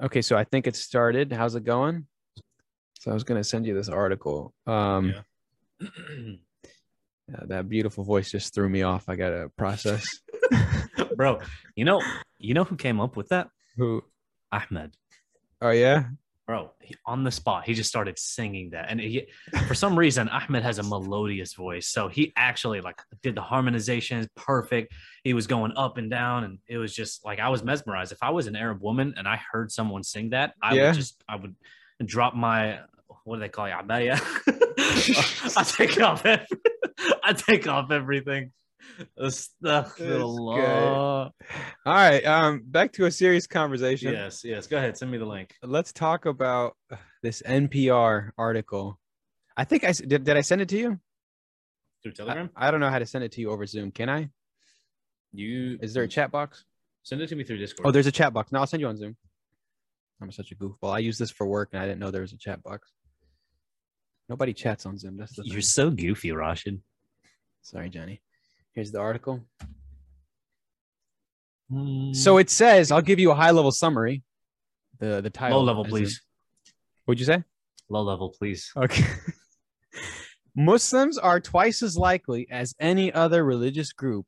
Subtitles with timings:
[0.00, 1.32] Okay, so I think it started.
[1.32, 2.06] How's it going?
[2.98, 4.54] So I was gonna send you this article.
[4.66, 5.14] Um,
[5.80, 5.88] Yeah.
[7.28, 9.08] yeah, that beautiful voice just threw me off.
[9.08, 10.06] I gotta process.
[11.16, 11.40] Bro,
[11.74, 12.00] you know,
[12.38, 13.48] you know who came up with that?
[13.76, 14.02] Who?
[14.50, 14.94] Ahmed.
[15.60, 16.04] Oh yeah.
[16.46, 19.28] Bro, he, on the spot, he just started singing that, and he,
[19.68, 24.28] for some reason, Ahmed has a melodious voice, so he actually like did the harmonization
[24.34, 24.92] perfect.
[25.22, 28.10] He was going up and down, and it was just like I was mesmerized.
[28.10, 30.86] If I was an Arab woman and I heard someone sing that, I Yeah.
[30.88, 31.54] would just I would
[32.04, 32.80] drop my
[33.24, 34.20] what do they call it, abaya?
[35.56, 36.46] I take off every,
[37.22, 38.50] I take off everything.
[41.86, 42.24] All right.
[42.24, 44.12] Um, back to a serious conversation.
[44.12, 44.66] Yes, yes.
[44.66, 44.96] Go ahead.
[44.96, 45.54] Send me the link.
[45.62, 46.76] Let's talk about
[47.22, 48.98] this NPR article.
[49.56, 50.24] I think I did.
[50.24, 51.00] Did I send it to you?
[52.02, 52.50] Through I, Telegram.
[52.56, 53.90] I don't know how to send it to you over Zoom.
[53.90, 54.28] Can I?
[55.32, 56.64] you Is there a chat box?
[57.04, 57.86] Send it to me through Discord.
[57.86, 58.52] Oh, there's a chat box.
[58.52, 59.16] No, I'll send you on Zoom.
[60.20, 60.92] I'm such a goofball.
[60.92, 62.90] I use this for work, and I didn't know there was a chat box.
[64.28, 65.16] Nobody chats on Zoom.
[65.16, 65.62] That's the You're thing.
[65.62, 66.80] so goofy, Rashid.
[67.62, 68.22] Sorry, Johnny.
[68.74, 69.40] Here's the article.
[71.70, 72.14] Mm.
[72.14, 74.22] So it says, I'll give you a high level summary.
[74.98, 75.58] The the title.
[75.58, 76.22] low level, please.
[77.04, 77.42] What'd you say?
[77.88, 78.70] Low level, please.
[78.76, 79.04] Okay.
[80.54, 84.26] Muslims are twice as likely as any other religious group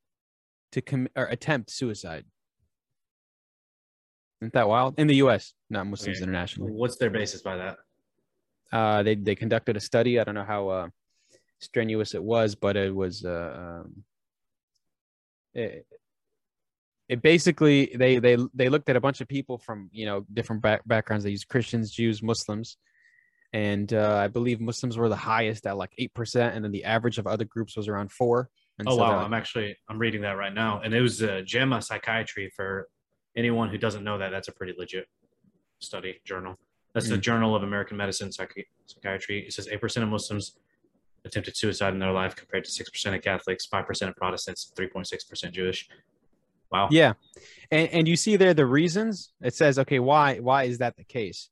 [0.73, 2.25] to commit or attempt suicide.
[4.41, 4.99] Isn't that wild?
[4.99, 6.25] In the U.S., not Muslims Okay.
[6.25, 6.73] internationally.
[6.73, 7.77] What's their basis by that?
[8.73, 10.19] Uh, they they conducted a study.
[10.19, 10.89] I don't know how uh,
[11.61, 13.25] strenuous it was, but it was.
[13.25, 14.05] Uh, um,
[15.55, 15.87] it,
[17.09, 20.63] it basically they they they looked at a bunch of people from you know different
[20.63, 21.25] back, backgrounds.
[21.25, 22.77] They used Christians, Jews, Muslims,
[23.53, 26.85] and uh, I believe Muslims were the highest at like eight percent, and then the
[26.85, 28.49] average of other groups was around four.
[28.79, 31.43] And Oh so wow, I'm actually I'm reading that right now, and it was uh,
[31.47, 32.89] JAMA Psychiatry for
[33.37, 34.31] anyone who doesn't know that.
[34.31, 35.07] That's a pretty legit
[35.81, 36.59] study journal.
[36.95, 37.21] That's the Mm.
[37.23, 39.41] Journal of American Medicine Psychi- Psychiatry.
[39.47, 40.57] It says eight percent of Muslims
[41.25, 44.73] attempted suicide in their life, compared to six percent of Catholics, five percent of Protestants,
[44.77, 45.89] three point six percent Jewish.
[46.71, 46.89] Wow.
[46.91, 47.13] Yeah,
[47.71, 49.33] and and you see there the reasons.
[49.41, 51.51] It says, okay, why why is that the case?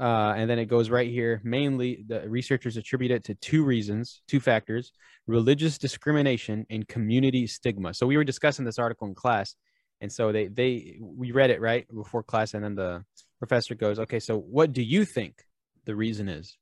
[0.00, 1.40] Uh, and then it goes right here.
[1.42, 4.92] Mainly, the researchers attribute it to two reasons, two factors:
[5.26, 7.94] religious discrimination and community stigma.
[7.94, 9.56] So we were discussing this article in class,
[10.00, 13.04] and so they they we read it right before class, and then the
[13.38, 15.44] professor goes, okay, so what do you think
[15.84, 16.58] the reason is?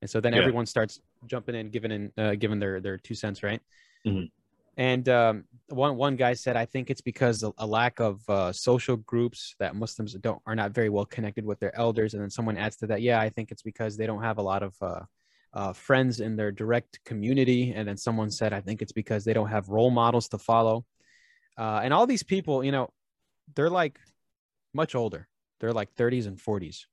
[0.00, 0.40] And so then Yeah.
[0.40, 3.60] everyone starts jumping in, giving in, uh, giving their their two cents, right?
[4.06, 4.30] Mhm.
[4.76, 8.52] And um, one one guy said, I think it's because a, a lack of uh,
[8.52, 12.12] social groups that Muslims don't are not very well connected with their elders.
[12.12, 14.42] And then someone adds to that, yeah, I think it's because they don't have a
[14.42, 15.00] lot of uh,
[15.54, 17.72] uh, friends in their direct community.
[17.72, 20.84] And then someone said, I think it's because they don't have role models to follow.
[21.56, 22.90] Uh, and all these people, you know,
[23.54, 23.98] they're like
[24.74, 25.26] much older.
[25.58, 26.84] They're like 30s and 40s.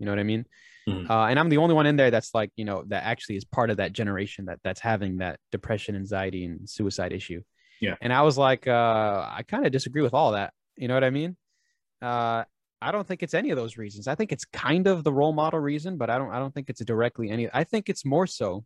[0.00, 0.46] You know what I mean?
[0.88, 1.08] Mhm.
[1.08, 3.44] Uh, and I'm the only one in there that's like, you know, that actually is
[3.44, 7.42] part of that generation that that's having that depression, anxiety, and suicide issue.
[7.80, 7.96] Yeah.
[8.00, 10.52] And I was like, uh, I kind of disagree with all that.
[10.76, 11.36] You know what I mean?
[12.02, 12.44] Uh,
[12.82, 14.08] I don't think it's any of those reasons.
[14.08, 16.30] I think it's kind of the role model reason, but I don't.
[16.30, 17.48] I don't think it's directly any.
[17.52, 18.64] I think it's more so.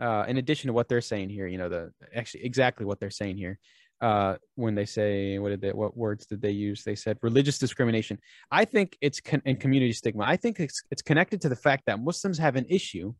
[0.00, 3.10] Uh, in addition to what they're saying here, you know, the actually exactly what they're
[3.10, 3.58] saying here.
[4.00, 6.84] Uh, when they say what did they what words did they use?
[6.84, 8.18] They said religious discrimination.
[8.50, 10.24] I think it's con- and community stigma.
[10.26, 13.14] I think it's it's connected to the fact that Muslims have an issue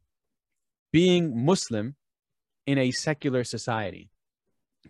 [0.92, 1.96] being Muslim
[2.66, 4.10] in a secular society.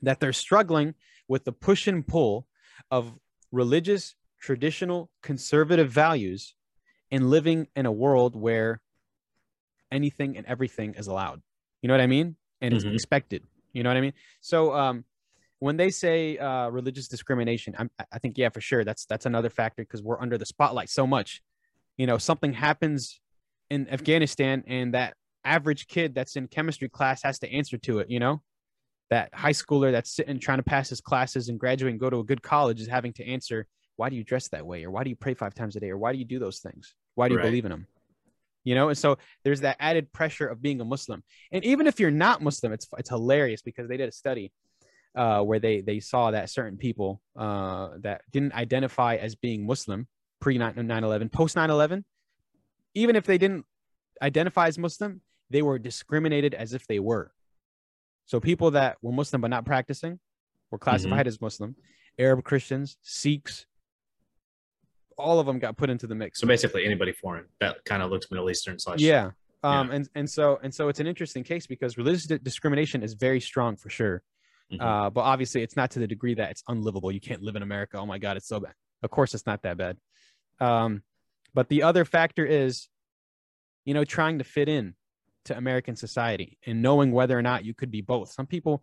[0.02, 0.94] That they're struggling
[1.28, 2.48] with the push and pull
[2.90, 3.14] of
[3.52, 6.54] religious, traditional, conservative values
[7.12, 8.80] and living in a world where
[9.92, 11.42] anything and everything is allowed.
[11.80, 12.36] You know what I mean?
[12.60, 12.94] And it's Mhm.
[12.94, 13.44] expected.
[13.72, 14.14] You know what I mean?
[14.40, 15.04] So um
[15.58, 19.50] when they say uh, religious discrimination, I'm, I- think yeah, for sure, that's that's another
[19.50, 21.42] factor because we're under the spotlight so much.
[21.96, 23.20] You know, something happens
[23.70, 28.10] in Afghanistan, and that average kid that's in chemistry class has to answer to it.
[28.10, 28.42] You know,
[29.10, 32.18] that high schooler that's sitting trying to pass his classes and graduate and go to
[32.18, 35.04] a good college is having to answer, why do you dress that way, or why
[35.04, 36.94] do you pray five times a day, or why do you do those things?
[37.14, 37.46] Why do you Right.
[37.46, 37.86] believe in them?
[38.64, 41.22] You know, and so there's that added pressure of being a Muslim.
[41.52, 44.52] And even if you're not Muslim, it's it's hilarious because they did a study
[45.16, 50.06] uh, where they they saw that certain people uh, that didn't identify as being Muslim
[50.40, 52.04] pre 9/11, post 9/11,
[52.94, 53.64] even if they didn't
[54.20, 57.32] identify as Muslim, they were discriminated as if they were.
[58.26, 60.20] So people that were Muslim but not practicing
[60.70, 61.76] were classified as Muslim.
[62.18, 63.66] Arab Christians, Sikhs,
[65.16, 66.40] all of them got put into the mix.
[66.40, 69.00] So basically, anybody foreign that kind of looks Middle Eastern slash.
[69.00, 69.30] Yeah.
[69.62, 73.14] Um, and, and so and so it's an interesting case because religious di- discrimination is
[73.14, 74.22] very strong for sure.
[74.72, 74.80] Mhm.
[74.80, 77.12] Uh, but obviously it's not to the degree that it's unlivable.
[77.12, 77.98] You can't live in America.
[77.98, 78.74] Oh my God, it's so bad.
[79.02, 79.96] Of course it's not that bad.
[80.60, 81.02] Um,
[81.54, 82.88] but the other factor is,
[83.84, 84.94] you know, trying to fit in
[85.44, 88.32] to American society and knowing whether or not you could be both.
[88.32, 88.82] Some people,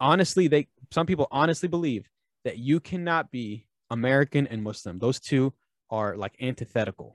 [0.00, 2.08] honestly, they some people honestly believe
[2.44, 4.98] that you cannot be American and Muslim.
[4.98, 5.54] Those two
[5.90, 7.14] are like antithetical.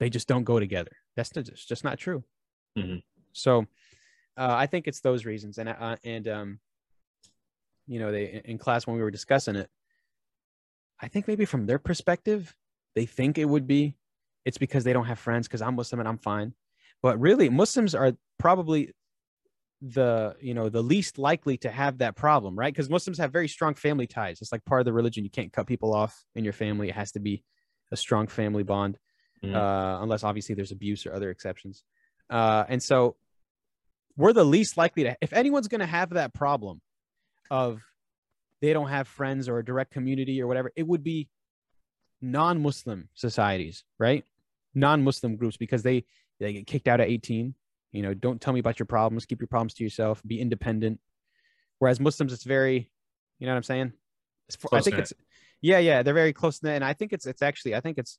[0.00, 0.92] They just don't go together.
[1.16, 2.24] That's just, just not true.
[2.76, 3.02] Mhm.
[3.32, 3.66] So,
[4.36, 5.58] uh, I think it's those reasons.
[5.58, 6.60] And uh, and um,
[7.88, 9.68] you know, they in class when we were discussing it,
[11.00, 12.54] I think maybe from their perspective,
[12.94, 13.96] they think it would be.
[14.44, 15.48] It's because they don't have friends.
[15.48, 16.54] Because I'm Muslim and I'm fine.
[17.02, 18.92] But really, Muslims are probably
[19.80, 23.46] the you know the least likely to have that problem right because muslims have very
[23.46, 26.42] strong family ties it's like part of the religion you can't cut people off in
[26.42, 27.44] your family it has to be
[27.92, 28.98] a strong family bond
[29.44, 29.54] Mhm.
[29.54, 31.84] uh, unless obviously there's abuse or other exceptions
[32.28, 33.14] uh, and so
[34.16, 36.80] we're the least likely to if anyone's going to have that problem
[37.50, 37.82] of
[38.60, 41.28] they don't have friends or a direct community or whatever it would be
[42.20, 44.24] non-muslim societies right?
[44.74, 46.04] Non-muslim groups because they
[46.40, 47.54] they get kicked out at 18
[47.92, 49.24] you know don't tell me about your problems.
[49.26, 50.22] Keep your problems to yourself.
[50.26, 51.00] Be independent.
[51.78, 52.90] Whereas muslims it's very
[53.38, 53.92] you know what i'm saying?
[54.58, 55.12] For, i think it's
[55.60, 58.18] yeah yeah they're very close knit and i think it's it's actually i think it's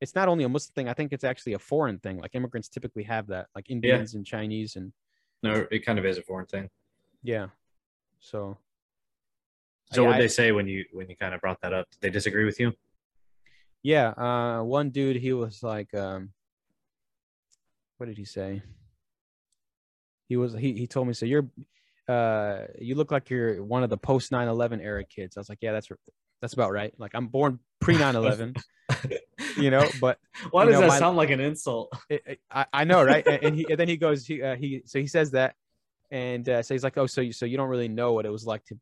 [0.00, 2.18] it's not only a muslim thing i think it's actually a foreign thing.
[2.20, 4.92] Like immigrants typically have that like indians and chinese and
[5.42, 6.70] No, it kind of is a foreign thing.
[7.22, 7.48] yeah
[8.20, 8.58] so
[9.92, 11.86] So Yeah, what they say when you when you kind of brought that up?
[11.90, 12.72] Did they disagree with you?
[13.84, 16.30] yeah uh one dude he was like um
[17.96, 18.60] what did he say
[20.28, 21.48] he was he, he told me so you're
[22.08, 25.58] uh you look like you're one of the post 9-11 era kids i was like
[25.62, 25.88] yeah that's
[26.42, 28.56] that's about right like i'm born pre 9-11
[29.56, 30.18] you know but
[30.50, 31.92] Why does know, that my- sound like an insult?
[32.10, 34.56] it, it- I, I know right and, and he and then he goes he uh,
[34.56, 35.54] he so he says that
[36.10, 38.30] and uh, so he's like oh so you so you don't really know what it
[38.30, 38.78] was like to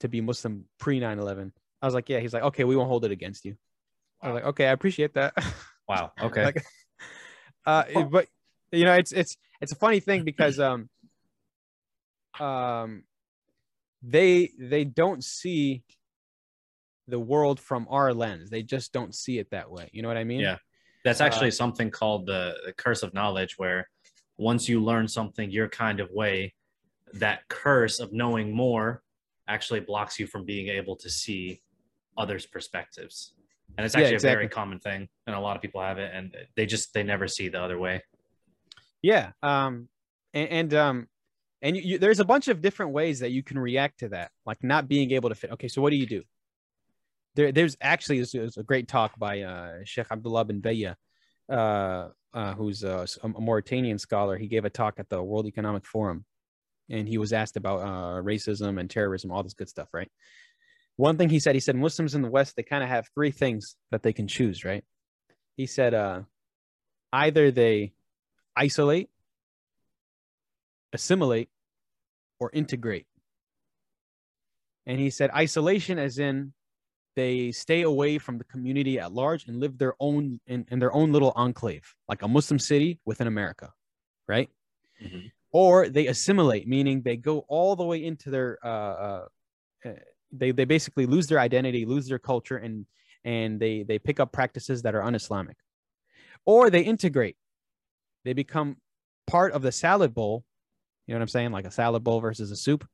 [0.00, 1.52] to be muslim pre 9-11
[1.82, 2.20] i was like yeah.
[2.20, 3.56] He's like okay we won't hold it against you.
[4.22, 5.34] I was like okay i appreciate that.
[5.88, 6.12] Wow.
[6.22, 6.44] Okay.
[6.44, 6.64] Like-
[7.66, 8.28] uh but
[8.70, 10.88] you know it's it's it's a funny thing because um
[12.38, 13.02] um
[14.02, 15.82] they they don't see
[17.08, 18.50] the world from our lens.
[18.50, 19.90] They just don't see it that way.
[19.92, 20.40] You know what i mean?
[20.40, 20.56] Yeah.
[21.04, 23.88] That's actually something called the, the curse of knowledge, where
[24.36, 26.54] once you learn something your kind of way,
[27.14, 29.02] that curse of knowing more
[29.48, 31.60] actually blocks you from being able to see
[32.16, 33.34] others' perspectives.
[33.76, 36.10] And it's Yeah, actually a very common thing, and a lot of people have it,
[36.14, 38.02] and they just they never see the other way.
[39.02, 39.32] Yeah.
[39.42, 39.88] Um,
[40.34, 41.08] and, and um,
[41.62, 44.30] and you, you, there's a bunch of different ways that you can react to that,
[44.46, 45.52] like not being able to fit.
[45.52, 46.22] Okay, so what do you do?
[47.36, 50.96] There, there's actually there's, a great talk by uh, Sheikh Abdullah bin Bayyah,
[51.48, 54.36] uh, uh, who's a, a Mauritanian scholar.
[54.36, 56.24] He gave a talk at the World Economic Forum,
[56.90, 60.10] and he was asked about uh, racism and terrorism, all this good stuff, right?
[60.96, 63.30] One thing he said, he said Muslims in the West they kind of have three
[63.30, 64.84] things that they can choose, right?
[65.56, 66.22] He said, uh,
[67.12, 67.92] either they
[68.56, 69.08] isolate
[70.92, 71.48] assimilate
[72.38, 73.06] or integrate.
[74.86, 76.52] And he said isolation as in
[77.16, 80.92] they stay away from the community at large and live their own in, in their
[80.92, 83.72] own little enclave, like a Muslim city within America,
[84.28, 84.48] right?
[85.02, 85.30] Mhm.
[85.52, 89.24] Or they assimilate, meaning they go all the way into their uh, uh,
[89.84, 89.90] uh,
[90.32, 92.86] they they basically lose their identity, lose their culture, and
[93.24, 95.56] and they they pick up practices that are un-Islamic.
[96.46, 97.36] Or they integrate,
[98.24, 98.76] they become
[99.26, 100.44] part of the salad bowl
[101.10, 101.50] you know what I'm saying?
[101.50, 102.86] Like a salad bowl versus a soup.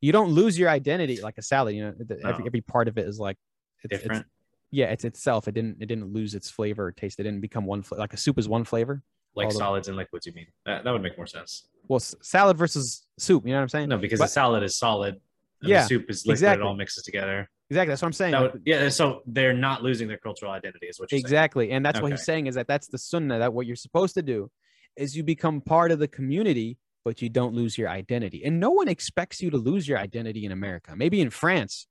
[0.00, 1.76] You don't lose your identity like a salad.
[1.76, 2.46] You know, the, every, No.
[2.46, 3.36] every part of it is like
[3.84, 4.26] it's, it's- Different,
[4.72, 5.46] yeah, it's itself.
[5.46, 7.20] It didn't it didn't lose its flavor or taste.
[7.20, 9.00] It didn't become one fla- like a soup is one flavor.
[9.34, 10.26] Like all the- solids and liquids.
[10.26, 11.68] You mean that, that would make more sense?
[11.88, 13.44] Well, s- salad versus soup.
[13.44, 13.88] You know what I'm saying?
[13.88, 15.20] No, because But- the salad is solid.
[15.60, 16.34] And Yeah, the soup is liquid.
[16.34, 16.64] exactly.
[16.64, 17.48] It all mixes together.
[17.70, 17.90] Exactly.
[17.92, 18.40] That's what I'm saying.
[18.40, 18.88] Would, yeah.
[18.90, 21.24] So they're not losing their cultural identity, is what you're saying.
[21.24, 23.38] exactly, and that's what he's saying is that that's the sunnah.
[23.38, 24.50] That what you're supposed to do
[24.96, 28.44] is you become part of the community, but you don't lose your identity.
[28.44, 30.94] And no one expects you to lose your identity in America.
[30.94, 31.86] Maybe in France,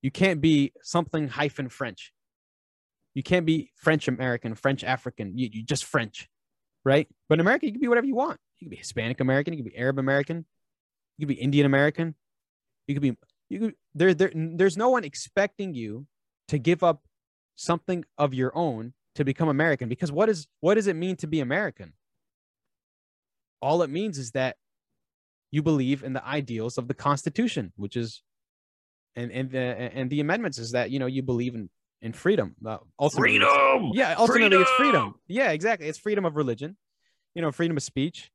[0.00, 2.12] you can't be something hyphen French.
[3.14, 5.36] You can't be French American, French African.
[5.36, 6.28] You, you just French,
[6.84, 7.08] right?
[7.28, 8.38] But in America, you can be whatever you want.
[8.58, 9.52] You can be Hispanic American.
[9.52, 10.46] You can be Arab American.
[11.18, 12.14] You can be Indian American.
[12.86, 13.16] You could be
[13.48, 16.06] you there there there's no one expecting you
[16.48, 17.02] to give up
[17.56, 21.26] something of your own to become American because what is what does it mean to
[21.26, 21.92] be American?
[23.60, 24.56] All it means is that
[25.50, 28.22] you believe in the ideals of the Constitution, which is
[29.16, 31.68] and and the and the amendments is that you know you believe in
[32.02, 32.54] in freedom.
[32.64, 33.50] Uh, ultimately, it's-
[33.94, 34.92] yeah, ultimately it's freedom.
[35.02, 35.14] Freedom!
[35.28, 35.88] Yeah, exactly.
[35.88, 36.76] It's freedom of religion,
[37.34, 38.30] you know, freedom of speech,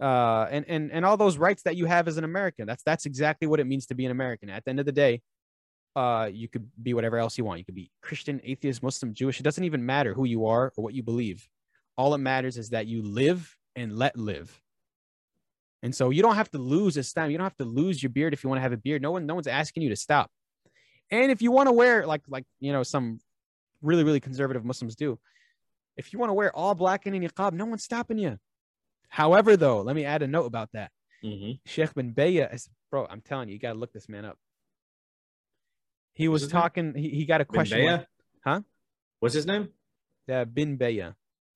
[0.00, 2.66] uh, and and and all those rights that you have as an American.
[2.66, 4.50] That's that's exactly what it means to be an American.
[4.50, 5.22] At the end of the day,
[5.94, 7.58] uh, you could be whatever else you want.
[7.58, 9.40] You could be Christian, atheist, Muslim, Jewish.
[9.40, 11.48] It doesn't even matter who you are or what you believe.
[11.96, 14.60] All it matters is that you live and let live.
[15.82, 17.30] And so you don't have to lose Islam.
[17.30, 19.00] You don't have to lose your beard if you want to have a beard.
[19.02, 20.30] No one, no one's asking you to stop.
[21.10, 23.20] And if you want to wear like, like you know, some
[23.82, 25.18] really, really conservative Muslims do,
[25.96, 28.38] if you want to wear all black and a niqab, no one's stopping you.
[29.08, 30.90] However, though, let me add a note about that.
[31.24, 31.52] Mm-hmm.
[31.64, 34.36] Sheikh bin Bayyah is, bro, I'm telling you, you got to look this man up.
[36.12, 37.84] He was talking, he, he got a question.
[37.84, 38.06] Like-
[38.44, 38.60] Huh?
[39.20, 39.68] What's his name?
[40.30, 41.14] uh, bin Bayyah,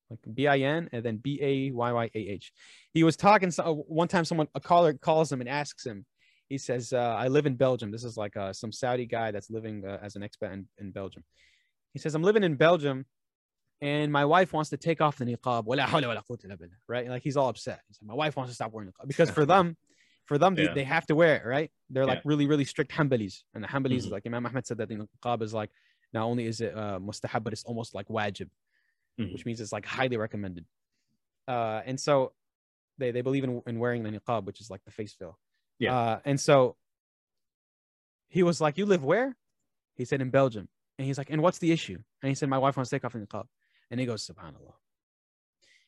[0.08, 2.52] like B I N and then B A Y Y A H.
[2.92, 3.50] He was talking.
[3.50, 6.04] So, uh, one time, someone a caller calls him and asks him.
[6.50, 7.90] He says, uh, "I live in Belgium.
[7.96, 10.90] This is like uh, some Saudi guy that's living uh, as an expat in, in
[10.90, 11.22] Belgium."
[11.94, 13.06] He says, "I'm living in Belgium,
[13.80, 15.64] and my wife wants to take off the niqab.
[15.64, 17.08] Wala hawla wala quwwata illa billah," Right?
[17.08, 17.80] Like he's all upset.
[17.88, 19.76] He said, "My wife wants to stop wearing niqab because for them."
[20.26, 20.74] For them, they- Yeah.
[20.74, 21.72] they have to wear it, right?
[21.88, 22.30] They're like Yeah.
[22.30, 23.42] really, really strict Hanbalis.
[23.52, 24.10] And the Hanbalis, Mhm.
[24.12, 25.70] like Imam Ahmed said, that the niqab is like,
[26.12, 28.48] not only is it uh, mustahab, but it's almost like wajib
[29.18, 29.32] Mhm.
[29.32, 30.64] which means it's like highly recommended.
[31.48, 32.32] Uh, and so
[32.98, 35.36] they, they believe in, in wearing the niqab, which is like the face veil.
[35.80, 35.98] Yeah.
[35.98, 36.76] Uh, and so
[38.28, 39.36] he was like, You live where?
[39.96, 40.68] He said, In Belgium.
[40.98, 41.98] And he's like, And what's the issue?
[42.22, 43.46] And he said, My wife wants to take off in the niqab.
[43.90, 44.74] And he goes, SubhanAllah.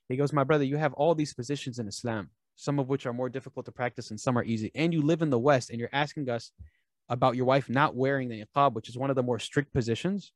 [0.09, 3.13] He goes, My brother, you have all these positions in Islam, some of which are
[3.13, 4.73] more difficult to practice and some are easy.
[4.75, 6.51] And you live in the West and you're asking us
[7.09, 10.33] about your wife not wearing the niqab, which is one of the more strict positions.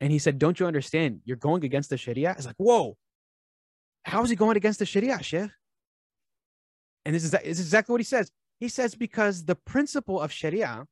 [0.00, 1.20] And he said, Don't you understand?
[1.24, 2.36] You're going against the Sharia.
[2.38, 2.96] It's like, Whoa,
[4.04, 5.50] how is he going against the Sharia, Sheikh?
[7.08, 8.30] And this is, this is exactly what he says.
[8.60, 10.84] He says, Because the principle of Sharia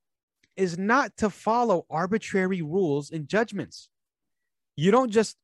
[0.56, 3.90] is not to follow arbitrary rules and judgments.
[4.76, 5.36] You don't just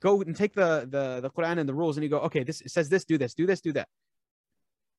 [0.00, 2.64] go and take the, the, the Quran and the rules and you go, okay, this
[2.66, 3.86] says this, do this, do this, do that.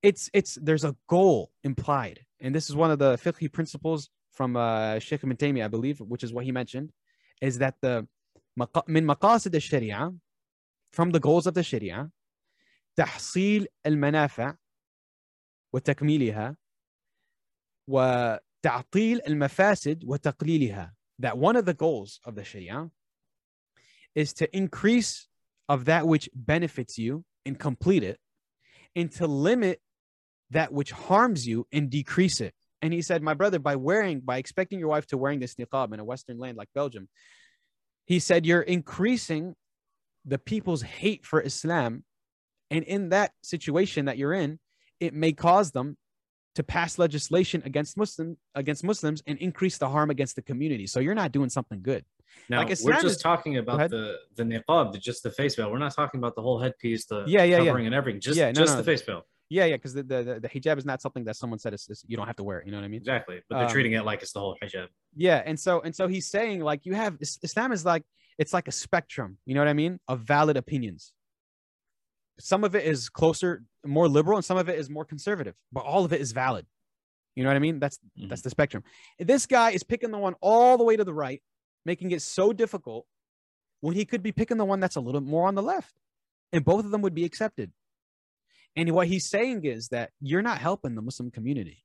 [0.02, 2.22] It's it's there's a goal implied.
[2.40, 6.00] And this is one of the fiqh principles from uh, Sheikh Ibn Taymiyyah, I believe,
[6.00, 6.94] which is what he mentioned,
[7.42, 8.08] is that the
[8.88, 10.14] min maqasid al-sharia,
[10.94, 12.10] from the goals of the sharia,
[12.99, 14.57] تحصيل المنافع
[15.73, 16.57] وتكميلها
[17.89, 20.95] وتعطيل المفاسد وتقليلها.
[21.21, 22.91] That one of the goals of the sharia
[24.15, 25.29] is to increase
[25.69, 28.19] of that which benefits you and complete it,
[28.97, 29.81] and to limit
[30.51, 32.55] that which harms you and decrease it.
[32.81, 35.93] And he said, My brother, by wearing, by expecting your wife to wearing this niqab
[35.93, 37.09] in a Western land like Belgium,
[38.07, 39.55] he said, You're increasing
[40.25, 42.05] the people's hate for Islam.
[42.72, 44.60] and in that situation that you're in,
[45.00, 45.98] it may cause them
[46.56, 50.88] to pass legislation against Muslim against Muslims and increase the harm against the community.
[50.88, 52.04] So you're not doing something good.
[52.50, 55.72] Now Like, we're just talking about the the niqab, the, just the face veil.
[55.72, 57.66] We're not talking about the whole headpiece, the Yeah, yeah, yeah.
[57.66, 58.22] covering and everything.
[58.22, 58.78] Just Yeah, no, just no.
[58.78, 59.26] the face veil.
[59.52, 61.88] Yeah, yeah, because the, the, the, the hijab is not something that someone said is,
[61.90, 62.68] is- you don't have to wear it.
[62.68, 63.00] You know what I mean?
[63.00, 63.42] Exactly.
[63.50, 64.88] But they're Um, treating it like it's the whole hijab.
[65.16, 68.04] Yeah, and so and so he's saying like you have Islam is like
[68.38, 69.38] it's like a spectrum.
[69.46, 70.00] You know what I mean?
[70.08, 71.14] Of valid opinions.
[72.40, 75.56] Some of it is closer, more liberal, and some of it is more conservative.
[75.72, 76.66] But all of it is valid.
[77.36, 77.80] You know what I mean?
[77.80, 78.30] That's Mhm.
[78.30, 78.84] that's the spectrum.
[79.20, 81.42] This guy is picking the one all the way to the right,
[81.86, 83.08] making it so difficult
[83.82, 85.94] when he could be picking the one that's a little more on the left,
[86.52, 87.72] and both of them would be accepted.
[88.76, 91.84] And what he's saying is that you're not helping the Muslim community.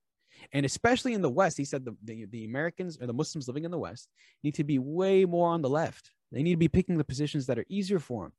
[0.52, 3.64] And especially in the West, he said the, the, the Americans or the Muslims living
[3.64, 4.08] in the West
[4.42, 6.10] need to be way more on the left.
[6.32, 8.32] They need to be picking the positions that are easier for them.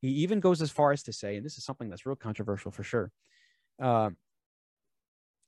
[0.00, 2.70] He even goes as far as to say, and this is something that's real controversial
[2.70, 3.12] for sure,
[3.80, 4.10] uh,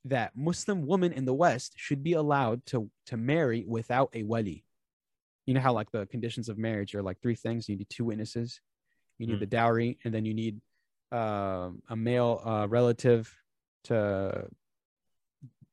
[0.05, 4.65] that Muslim women in the West should be allowed to, to marry without a wali.
[5.47, 7.69] You know how like the conditions of marriage are like three things.
[7.69, 8.61] You need two witnesses,
[9.19, 9.41] you need Mm.
[9.41, 10.61] the dowry, and then you need
[11.13, 13.35] um a male uh, relative
[13.85, 14.49] to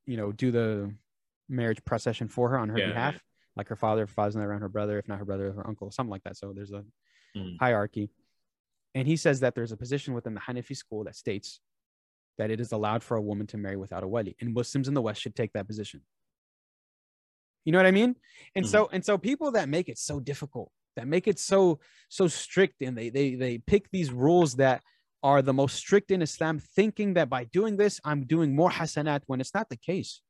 [0.06, 0.94] you know do the
[1.50, 3.24] marriage procession for her on her Yeah, behalf.
[3.56, 5.92] Like her father if father's not around her brother if not her brother her uncle
[5.92, 6.38] something like that.
[6.38, 6.84] So there's a
[7.36, 7.56] Mm.
[7.62, 8.10] hierarchy.
[8.94, 11.62] And he says that there's a position within the hanafi school that states
[12.38, 14.94] that it is allowed for a woman to marry without a wali and muslims in
[14.94, 16.02] the west should take that position.
[17.64, 18.16] You know what i mean?
[18.56, 21.80] And so and so people that make it so difficult that make it so
[22.10, 24.82] so strict and they they they pick these rules that
[25.24, 29.22] are the most strict in Islam, thinking that by doing this, I'm doing more hasanat
[29.28, 30.22] when it's not the case.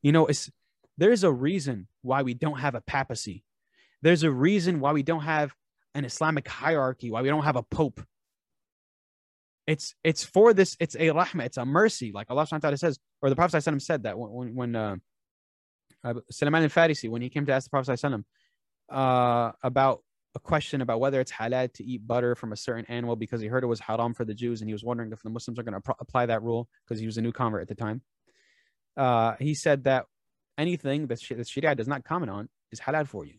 [0.00, 0.50] You know, it's
[0.98, 3.44] there's a reason why we don't have a papacy.
[4.02, 5.54] There's a reason why we don't have
[5.94, 8.00] an Islamic hierarchy, why we don't have a pope.
[9.66, 12.76] It's it's for this, it's a rahmah, it's a mercy, like Allah subhanahu wa ta'ala
[12.78, 14.96] says, or the Prophet ﷺ said that when when, uh,
[16.04, 18.24] uh, al-Farisi, when he came to ask the Prophet ﷺ,
[18.90, 20.02] uh, about
[20.34, 23.46] a question about whether it's halal to eat butter from a certain animal because he
[23.46, 25.62] heard it was haram for the Jews and he was wondering if the Muslims are
[25.62, 28.02] going to apply that rule because he was a new convert at the time.
[28.96, 30.06] Uh, he said that
[30.58, 33.34] anything that, sh- that Sharia does not comment on is halal for you.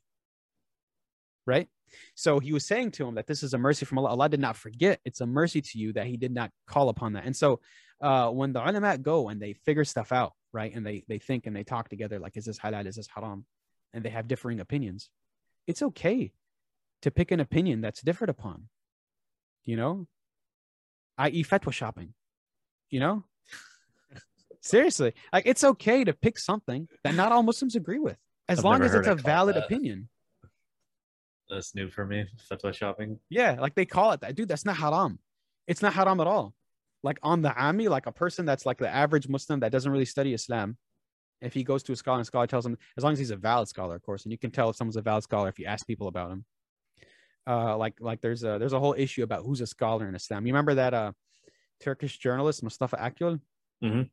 [1.46, 1.68] Right?
[2.16, 4.10] So he was saying to him that this is a mercy from Allah.
[4.10, 5.00] Allah did not forget.
[5.06, 7.26] It's a mercy to you that he did not call upon that.
[7.26, 7.60] And so
[8.02, 10.74] uh, when the ulama go and they figure stuff out, right?
[10.74, 12.86] And they they think and they talk together like, is this halal?
[12.86, 13.46] Is this haram?
[13.94, 15.10] And they have differing opinions.
[15.68, 16.34] It's okay
[17.04, 18.70] to pick an opinion that's different upon,
[19.66, 20.08] you know,
[21.18, 21.44] i.e.
[21.44, 22.14] fatwa shopping,
[22.90, 23.24] you know?
[24.64, 28.18] Seriously, like it's okay to pick something that not all Muslims agree with,
[28.48, 29.66] as I've long as it's a it valid that.
[29.66, 30.08] opinion.
[31.50, 32.26] That's new for me.
[32.50, 33.20] Fatwa shopping.
[33.30, 34.36] Yeah, like they call it that.
[34.36, 35.20] Dude, that's not haram.
[35.68, 36.54] It's not haram at all.
[37.04, 40.06] Like on the ami, like a person that's like the average Muslim that doesn't really
[40.06, 40.78] study Islam,
[41.42, 43.36] if he goes to a scholar and scholar tells him, as long as he's a
[43.36, 45.66] valid scholar, of course, and you can tell if someone's a valid scholar if you
[45.66, 46.46] ask people about him.
[47.46, 50.48] Uh, like like there's a there's a whole issue about who's a scholar in Islam.
[50.48, 51.12] You remember that uh
[51.82, 53.42] Turkish journalist Mustafa Akyol?
[53.84, 54.10] Mhm.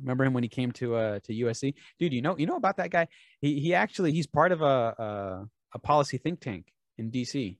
[0.00, 1.74] Remember him when he came to uh to USC?
[1.98, 3.08] Dude, you know you know about that guy?
[3.40, 7.56] He he actually he's part of a a, a policy think tank in DC.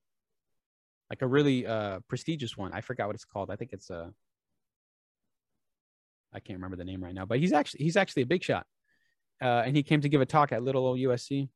[1.10, 2.72] Like a really uh prestigious one.
[2.72, 3.50] I forgot what it's called.
[3.50, 4.10] I think it's uh
[6.32, 8.66] I can't remember the name right now, but he's actually he's actually a big shot.
[9.40, 11.48] Uh, and he came to give a talk at little old USC.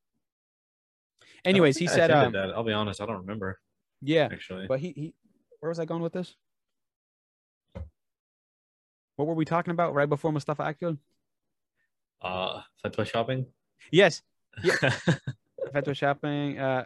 [1.45, 2.51] Anyways, he I said, um, that.
[2.51, 3.59] I'll be honest, I don't remember
[4.01, 4.67] yeah, actually.
[4.67, 5.15] but he, he,
[5.61, 6.35] where was I going with this?
[9.23, 10.99] What were we talking about right before Mustafa Akyol?
[12.21, 13.47] Uh, fatwa shopping.
[13.93, 14.23] Yes,
[14.65, 14.75] Yeah.
[15.73, 16.59] fatwa shopping.
[16.59, 16.85] Uh,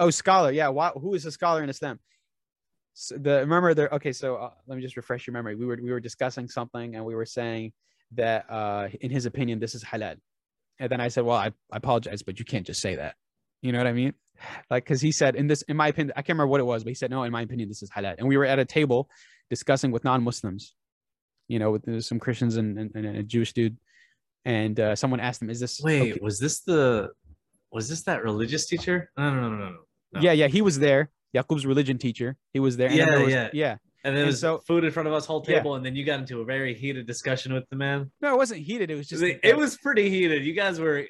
[0.00, 0.50] oh, scholar.
[0.50, 2.00] Yeah, why, who is a scholar in Islam?
[2.94, 3.88] So the remember there.
[3.92, 5.54] Okay, so uh, let me just refresh your memory.
[5.54, 7.72] We were we were discussing something, and we were saying
[8.12, 10.16] that uh, in his opinion, this is halal.
[10.80, 13.14] And then I said, well, I, I apologize, but you can't just say that.
[13.62, 14.14] You know what I mean?
[14.70, 16.82] Like, because he said in this, in my opinion, I can't remember what it was,
[16.82, 18.16] but he said, no, in my opinion, this is halal.
[18.18, 19.08] And we were at a table
[19.50, 20.74] discussing with non-Muslims,
[21.48, 23.76] you know, with uh, some Christians and, and, and a Jewish dude.
[24.44, 26.20] And uh, someone asked him, is this Wait, okay?
[26.22, 27.10] was this the
[27.72, 29.10] was this that religious teacher?
[29.16, 29.68] No, no, no, no,
[30.12, 30.20] no.
[30.20, 31.10] Yeah, yeah, he was there.
[31.34, 32.36] Yaqub's religion teacher.
[32.52, 32.88] He was there.
[32.88, 33.48] And Yeah, there was- yeah.
[33.52, 33.76] yeah.
[34.04, 35.56] And there was so- food in front of us, whole Yeah.
[35.56, 38.12] table, and then you got into a very heated discussion with the man.
[38.20, 38.90] No, it wasn't heated.
[38.90, 40.44] It was just it, it was pretty heated.
[40.44, 41.06] You guys were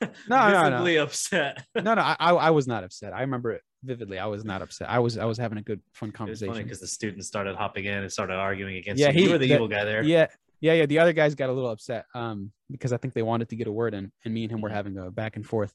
[0.28, 1.02] No, no, no.
[1.02, 1.64] upset.
[1.74, 2.02] no, no.
[2.02, 3.12] I, I was not upset.
[3.12, 4.18] I remember it vividly.
[4.18, 4.90] I was not upset.
[4.90, 6.54] I was I was having a good fun conversation.
[6.54, 9.14] because the students started hopping in and started arguing against Yeah, you.
[9.14, 10.02] he- you were the the- evil guy there.
[10.02, 10.26] Yeah,
[10.60, 10.86] yeah, yeah.
[10.86, 13.66] The other guys got a little upset um, because I think they wanted to get
[13.68, 15.72] a word in, and me and him were having a back and forth.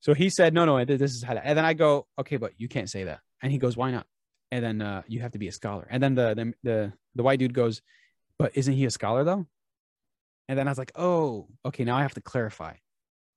[0.00, 2.68] So he said, "No, no, this is halal." And then I go, "Okay, but you
[2.68, 4.06] can't say that." And he goes, "Why not?"
[4.50, 5.86] And then uh, you have to be a scholar.
[5.90, 7.82] And then the the the, the white dude goes,
[8.38, 9.46] "But isn't he a scholar though?"
[10.48, 11.84] And then I was like, "Oh, okay.
[11.84, 12.74] Now I have to clarify."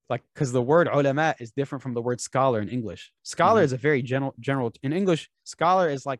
[0.09, 3.13] Like, because the word ulama is different from the word scholar in English.
[3.23, 3.65] Scholar Mhm.
[3.65, 5.29] is a very general general in English.
[5.45, 6.19] Scholar is like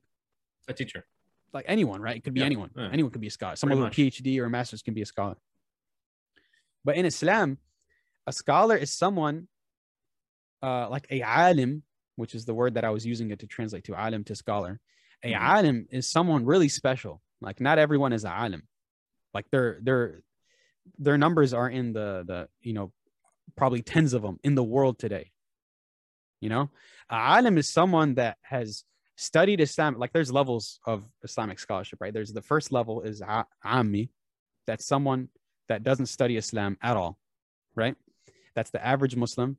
[0.69, 1.05] A teacher.
[1.53, 2.15] like anyone, right?
[2.15, 2.71] It could be Yeah, anyone.
[2.75, 2.89] yeah.
[2.91, 3.55] Anyone could be a scholar.
[3.57, 5.35] Someone with Pretty a PhD or a master's can be a scholar.
[6.85, 7.57] But in Islam,
[8.25, 9.47] a scholar is someone
[10.63, 11.81] uh, like a alim,
[12.17, 14.79] which is the word that I was using it to translate to alim to scholar.
[15.23, 15.39] A Mhm.
[15.39, 17.19] alim is someone really special.
[17.41, 18.67] Like not everyone is a alim.
[19.33, 20.21] Like their their
[20.99, 22.93] their numbers are in the the you know
[23.55, 25.31] probably tens of them in the world today.
[26.39, 26.69] You know,
[27.09, 28.83] alim is someone that has
[29.15, 29.97] studied Islam.
[29.97, 32.13] Like there's levels of Islamic scholarship, right?
[32.13, 34.09] There's the first level is ammi,
[34.65, 35.29] that's someone
[35.69, 37.17] that doesn't study Islam at all,
[37.75, 37.95] right?
[38.55, 39.57] That's the average Muslim.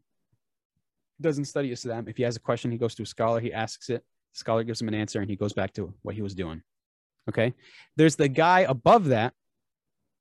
[1.21, 2.09] Doesn't study Islam.
[2.09, 4.65] If he has a question, he goes to a scholar, he asks it, the scholar
[4.65, 6.63] gives him an answer, and he goes back to what he was doing.
[7.29, 7.55] Okay.
[7.97, 9.35] There's the guy above that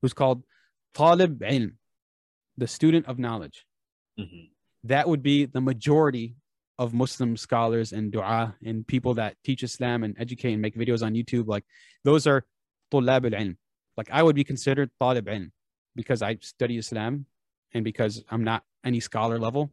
[0.01, 0.43] who's called
[0.93, 1.73] talib ilm,
[2.57, 3.65] the student of knowledge.
[4.19, 4.45] Mm-hmm.
[4.85, 6.35] That would be the majority
[6.77, 11.05] of Muslim scholars and dua and people that teach Islam and educate and make videos
[11.05, 11.47] on YouTube.
[11.47, 11.63] Like
[12.03, 12.45] those are
[12.91, 13.57] tulab al-ilm.
[13.97, 15.51] Like I would be considered talib ilm
[15.95, 17.25] because I study Islam
[17.73, 19.71] and because I'm not any scholar level,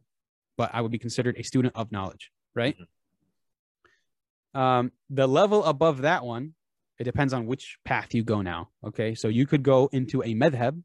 [0.57, 2.75] but I would be considered a student of knowledge, right?
[2.75, 4.59] Mm-hmm.
[4.61, 6.53] Um, the level above that one,
[6.97, 8.69] it depends on which path you go now.
[8.83, 9.15] Okay.
[9.15, 10.81] So you could go into a madhab,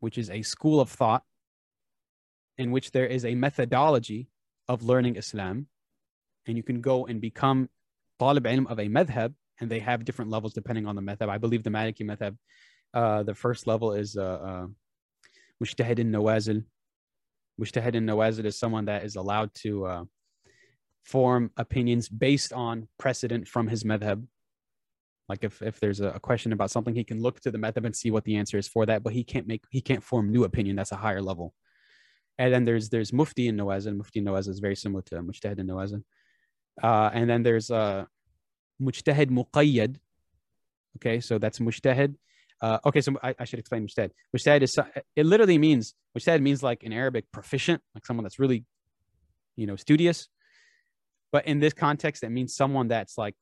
[0.00, 1.22] which is a school of thought
[2.58, 4.28] in which there is a methodology
[4.68, 5.66] of learning Islam,
[6.46, 7.68] and you can go and become
[8.18, 11.28] talib ilm of a madhab, and they have different levels depending on the madhab.
[11.28, 12.36] I believe the Maliki madhab,
[12.92, 14.66] uh, the first level is uh, uh,
[15.62, 16.64] mujtahid in nawazil.
[17.58, 20.04] In nawazil is someone that is allowed to uh,
[21.04, 24.26] form opinions based on precedent from his madhab.
[25.28, 27.96] Like if, if there's a, question about something, he can look to the method and
[27.96, 30.44] see what the answer is for that, but he can't make he can't form new
[30.44, 30.76] opinion.
[30.76, 31.54] That's a higher level.
[32.38, 33.96] And then there's there's mufti in nawazil.
[33.96, 36.02] Mufti in nawazil is very similar to mujtahid nawazil.
[36.82, 38.04] Uh, and then there's uh,
[38.82, 39.96] mujtahid muqayyad.
[40.98, 42.16] Okay, so that's mujtahid
[42.60, 44.10] Uh, okay, so I, I should explain mujtahid.
[44.36, 48.38] Mujtahid is so- it literally means mujtahid means like in Arabic proficient, like someone that's
[48.38, 48.64] really,
[49.56, 50.28] you know, studious.
[51.32, 53.36] But in this context, it means someone that's like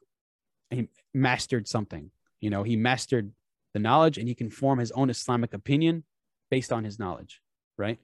[1.15, 2.11] mastered something.
[2.41, 3.33] You know, he mastered
[3.75, 6.05] the knowledge and he can form his own Islamic opinion
[6.51, 7.41] based on his knowledge,
[7.79, 7.99] right?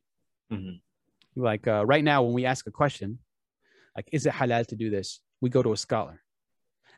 [0.50, 0.80] Mhm.
[1.36, 3.18] Like uh, right now, when we ask a question,
[3.94, 5.20] like, is it halal to do this?
[5.40, 6.22] We go to a scholar.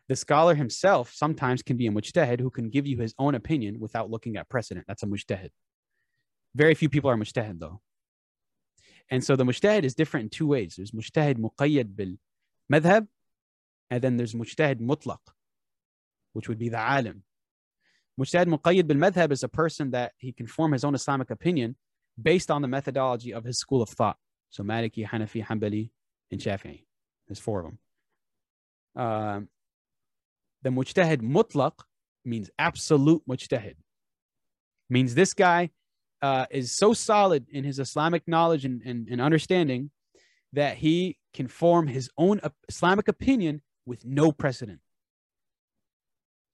[0.09, 3.79] The scholar himself sometimes can be a mujtahid who can give you his own opinion
[3.79, 4.87] without looking at precedent.
[4.89, 5.51] That's a mujtahid.
[6.55, 7.81] Very few people are mujtahid though.
[9.11, 10.75] And so the mujtahid is different in two ways.
[10.77, 12.15] There's mujtahid muqayyad bil
[12.73, 13.09] madhab,
[13.91, 15.19] and then there's mujtahid mutlaq,
[16.33, 17.23] which would be the alim.
[18.19, 21.77] Mujtahid muqayyad bil madhab is a person that he can form his own Islamic opinion
[22.21, 24.17] based on the methodology of his school of thought.
[24.51, 25.91] So Maliki, Hanafi, Hanbali,
[26.31, 26.85] and Shafi'i.
[27.29, 27.79] There's four of them.
[28.97, 29.49] Um,
[30.63, 31.73] the mujtahid mutlaq
[32.25, 33.77] means absolute mujtahid.
[34.91, 35.71] Means this guy
[36.21, 39.91] uh, is so solid in his Islamic knowledge and, and, and understanding
[40.53, 44.81] that he can form his own Islamic opinion with no precedent.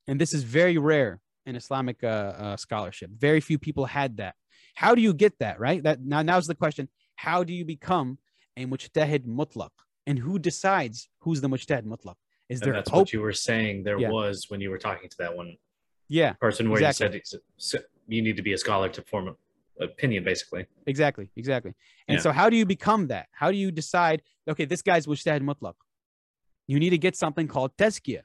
[0.08, 3.10] And this is very rare in Islamic uh, uh, scholarship.
[3.16, 4.34] Very few people had that.
[4.74, 5.82] How do you get that, right?
[5.82, 6.88] That now now's the question.
[7.16, 8.18] How do you become
[8.56, 9.70] a mujtahid mutlaq?
[10.06, 12.16] And who decides who's the mujtahid mutlaq?
[12.48, 14.10] Is And there a that's what you were saying there Yeah.
[14.10, 15.56] was when you were talking to that one
[16.08, 17.20] yeah, person where Exactly.
[17.32, 19.36] you said you need to be a scholar to form an
[19.80, 20.66] opinion, basically.
[20.86, 21.74] exactly, exactly.
[22.06, 22.22] And Yeah.
[22.22, 23.26] so how do you become that?
[23.32, 25.74] How do you decide, okay, this guy's mujtahid mutlaq?
[26.68, 28.22] You need to get something called tazkiyah.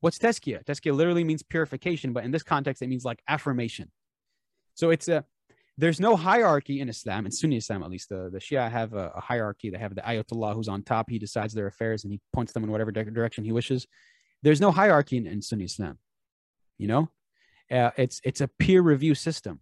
[0.00, 0.64] What's tazkiyah?
[0.64, 3.90] Tazkiyah literally means purification, but in this context, it means like affirmation.
[4.74, 5.24] So it's a
[5.76, 8.10] there's no hierarchy in Islam, in Sunni Islam at least.
[8.10, 9.70] The, the Shia have a, a hierarchy.
[9.70, 11.08] They have the Ayatollah who's on top.
[11.08, 13.86] He decides their affairs and he points them in whatever di- direction he wishes.
[14.42, 15.98] There's no hierarchy in, in Sunni Islam.
[16.76, 17.10] You know,
[17.70, 19.60] uh, it's it's a peer review system.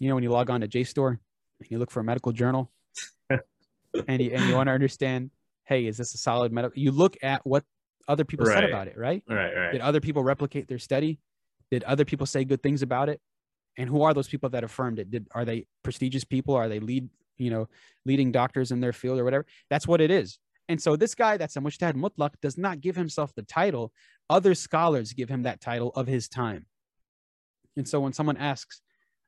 [0.00, 2.72] You know, when you log on to JSTOR and you look for a medical journal,
[3.30, 5.30] and you and you want to understand,
[5.64, 6.78] hey, is this a solid medical?
[6.78, 7.64] You look at what
[8.08, 9.22] other people said about it, right?
[9.28, 9.72] Right, right.
[9.72, 11.20] Did other people replicate their study?
[11.70, 13.20] Did other people say good things about it?
[13.76, 15.10] And who are those people that affirmed it?
[15.10, 16.54] Did are they prestigious people?
[16.54, 17.68] Are they lead, you know,
[18.04, 19.46] leading doctors in their field or whatever?
[19.70, 20.38] That's what it is.
[20.68, 23.92] And so this guy that's a mujtahid mutlaq does not give himself the title.
[24.30, 26.66] Other scholars give him that title of his time.
[27.76, 28.80] And so when someone asks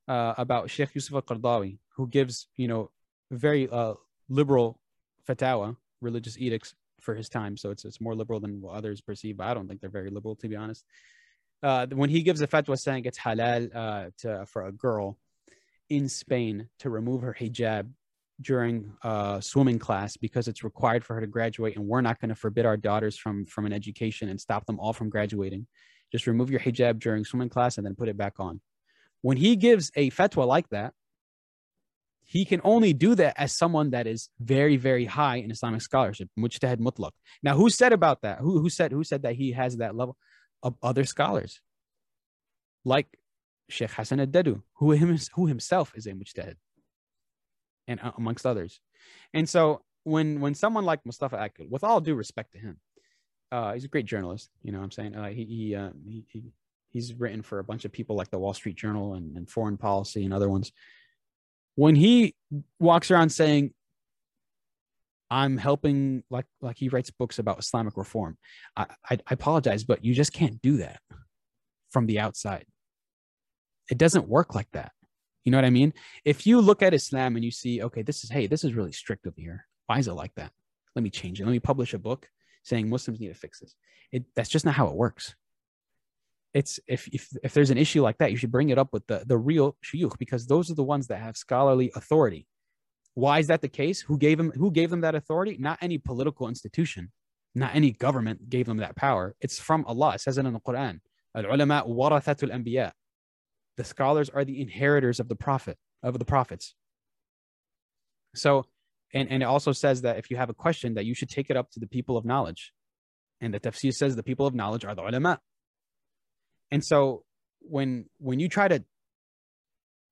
[0.09, 2.91] uh, about Sheikh Yusuf al-Qaradawi, who gives, you know,
[3.31, 3.95] very uh,
[4.29, 4.81] liberal
[5.29, 9.41] fatwa, religious edicts for his time, so it's it's more liberal than what others perceive.
[9.41, 10.85] I don't think they're very liberal, to be honest.
[11.63, 15.17] Uh, when he gives a fatwa saying it's halal uh, to, for a girl
[15.89, 17.89] in Spain to remove her hijab
[18.41, 22.29] during uh, swimming class because it's required for her to graduate, and we're not going
[22.29, 25.67] to forbid our daughters from from an education and stop them all from graduating.
[26.13, 28.61] Just remove your hijab during swimming class and then put it back on.
[29.23, 30.95] When he gives a fatwa like that,
[32.27, 36.29] he can only do that as someone that is very, very high in Islamic scholarship,
[36.39, 37.13] mujtahid mutlaq.
[37.43, 38.41] Now, who said about that?
[38.41, 40.17] Who, who said who said that he has that level?
[40.63, 41.61] Of other scholars,
[42.85, 43.07] like
[43.69, 46.57] Sheikh Hassan al-Dadu, who, him, who himself is a mujtahid,
[47.87, 48.81] and uh, amongst others.
[49.35, 52.81] And so when when someone like Mustafa Akyol, with all due respect to him,
[53.53, 54.49] uh, he's a great journalist.
[54.63, 55.15] You know what I'm saying?
[55.15, 56.53] Uh, he he, uh, he he
[56.89, 59.77] he's written for a bunch of people like the Wall Street Journal and, and Foreign
[59.77, 60.73] Policy and other ones.
[61.77, 62.35] When he
[62.81, 63.73] walks around saying,
[65.31, 68.37] "I'm helping," like like he writes books about Islamic reform,
[68.77, 71.01] I, I I apologize, but you just can't do that
[71.91, 72.65] from the outside.
[73.91, 74.93] It doesn't work like that.
[75.45, 75.95] You know what I mean?
[76.25, 78.93] If you look at Islam and you see, okay, this is hey, this is really
[78.93, 79.67] strict over here.
[79.87, 80.51] Why is it like that?
[80.97, 81.45] Let me change it.
[81.45, 82.29] Let me publish a book
[82.65, 83.77] saying Muslims need to fix this.
[84.11, 85.37] It that's just not how it works.
[86.57, 89.07] It's if if if there's an issue like that, you should bring it up with
[89.09, 92.47] the the real shuyukh because those are the ones that have scholarly authority.
[93.13, 94.01] Why is that the case?
[94.01, 95.59] Who gave them who gave them that authority?
[95.61, 97.13] Not any political institution,
[97.55, 99.35] not any government gave them that power.
[99.39, 100.15] It's from Allah.
[100.15, 101.01] It says it in the Quran.
[101.35, 102.93] Al-ulama warathatul anbiya.
[103.77, 106.75] The scholars are the inheritors of the prophet of the prophets.
[108.35, 108.65] So,
[109.13, 111.51] and and it also says that if you have a question, that you should take
[111.51, 112.73] it up to the people of knowledge.
[113.43, 115.41] And the tafsir says the people of knowledge are the ulama.
[116.71, 117.25] And so
[117.61, 118.85] when when you try to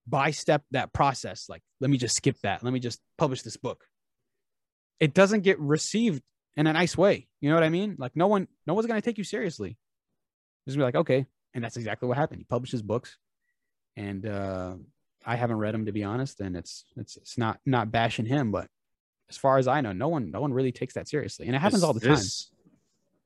[0.07, 3.57] by step that process, like let me just skip that, let me just publish this
[3.57, 3.85] book,
[5.01, 6.23] it doesn't get received
[6.57, 7.29] in a nice way.
[7.41, 7.97] You know what I mean?
[7.99, 9.77] Like no one, no one's gonna take you seriously.
[10.67, 12.41] Just be like, okay, and that's exactly what happened.
[12.41, 13.19] He publishes books,
[13.97, 14.75] and uh,
[15.25, 18.51] I haven't read them to be honest, and it's it's it's not not bashing him,
[18.51, 18.69] but
[19.31, 21.59] as far as I know, no one no one really takes that seriously, and it
[21.59, 22.11] happens Is all the time.
[22.11, 22.51] this,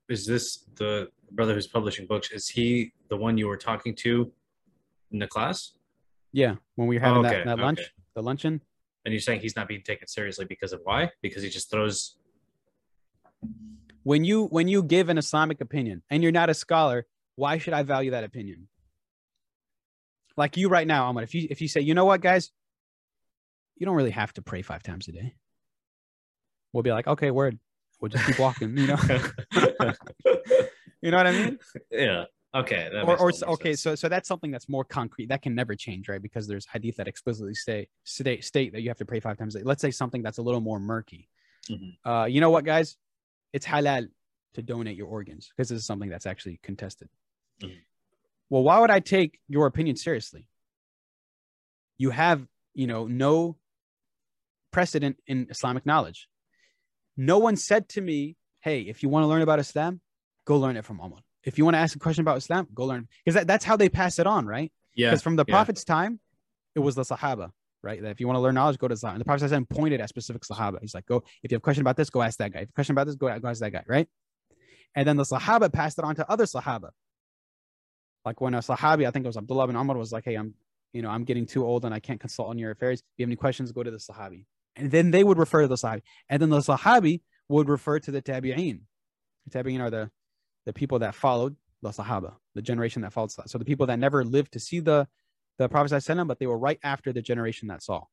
[0.09, 2.31] Is this the brother who's publishing books?
[2.31, 4.31] Is he the one you were talking to
[5.11, 5.71] in the class.
[6.31, 7.89] Yeah, when we were having okay, that, that lunch, okay.
[8.15, 8.61] the luncheon.
[9.05, 11.11] And you're saying he's not being taken seriously because of why?
[11.21, 12.15] Because he just throws.
[14.03, 17.73] When you when you give an Islamic opinion and you're not a scholar, why should
[17.73, 18.67] I value that opinion?
[20.37, 22.51] Like you right now, Ahmad, if you if you say, you know what, guys,
[23.77, 25.35] you don't really have to pray five times a day.
[26.71, 27.57] We'll be like, okay, word.
[27.99, 28.97] We'll just keep walking, you know.
[31.01, 31.59] you know what I mean?
[31.91, 32.25] yeah.
[32.55, 32.89] Okay.
[33.03, 33.81] or, or okay, sense.
[33.81, 35.29] so so that's something that's more concrete.
[35.29, 36.21] That can never change, right?
[36.21, 39.55] Because there's hadith that explicitly say state state that you have to pray five times
[39.55, 39.63] a day.
[39.63, 41.29] Let's say something that's a little more murky.
[41.69, 41.97] Mhm.
[42.03, 42.97] Uh, you know what, guys?
[43.53, 44.07] It's halal
[44.55, 47.09] to donate your organs because this is something that's actually contested.
[47.61, 47.77] Mhm.
[48.49, 50.47] Well, why would I take your opinion seriously?
[51.99, 53.57] You have, you know, no
[54.71, 56.27] precedent in Islamic knowledge.
[57.15, 60.01] No one said to me, "Hey, if you want to learn about Islam,
[60.45, 62.85] go learn it from Umar." If you want to ask a question about Islam, go
[62.85, 64.71] learn because that, that's how they pass it on, right?
[64.99, 65.09] yeah.
[65.09, 65.53] Because from the yeah.
[65.53, 66.19] Prophet's time,
[66.75, 68.01] it was the Sahaba, right?
[68.01, 69.13] That if you want to learn knowledge, go to the Sahaba.
[69.13, 70.79] And the Prophet then pointed at specific Sahaba.
[70.81, 72.59] He's like, go, if you have a question about this, go ask that guy.
[72.59, 74.07] If you have a question about this, go, go ask that guy, right?
[74.95, 76.89] And then the Sahaba passed it on to other Sahaba.
[78.25, 80.53] Like when a Sahabi, I think it was Abdullah bin Umar, was like, hey, I'm,
[80.91, 82.99] you know, I'm getting too old and I can't consult on your affairs.
[82.99, 84.45] If you have any questions, go to the Sahabi.
[84.75, 86.01] And then they would refer to the Sahabi.
[86.27, 88.81] And then the Sahabi would refer to the Tabi'een.
[89.47, 90.11] The Tabi'een are the,
[90.65, 93.31] the people that followed the Sahaba, the generation that followed.
[93.47, 95.07] So the people that never lived to see the,
[95.57, 98.03] the Prophet ﷺ, but they were right after the generation that saw.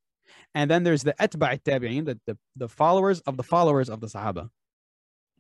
[0.55, 4.09] And then there's the Atba' Tabi'een, the, the, the followers of the followers of the
[4.09, 4.51] Sahaba.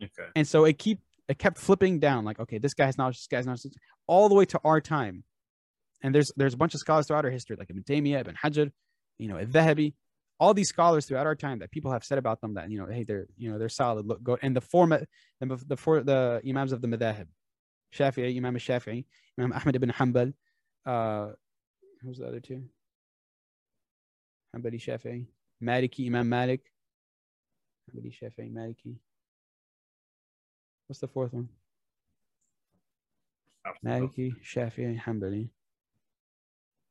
[0.02, 0.28] Okay.
[0.37, 3.46] And so it keep it kept flipping down, like, okay, this guy's knowledge, this guy's
[3.46, 3.62] knowledge,
[4.06, 5.24] all the way to our time.
[6.02, 8.70] And there's there's a bunch of scholars throughout our history, like Ibn Taymiyyah, Ibn Hajar,
[9.18, 9.94] you know, Al-Dhahabi,
[10.38, 12.87] all these scholars throughout our time that people have said about them that you know,
[12.87, 14.07] hey, they're you know they're solid.
[14.07, 15.09] Look, go and the format,
[15.40, 17.27] the the four the imams of the madhab,
[17.94, 19.05] Shafi'i, Imam Shafi'i,
[19.38, 20.35] Imam Ahmad ibn Hanbal,
[20.85, 21.29] uh,
[22.03, 22.64] who's the other two?
[24.55, 25.27] Hanbali Shafi'i,
[25.62, 26.61] Maliki, Imam Malik,
[27.90, 28.96] Hanbali Shafi'i, Maliki.
[30.87, 31.49] What's the fourth one?
[33.85, 35.49] Maliki, Shafi'i, Hanbali.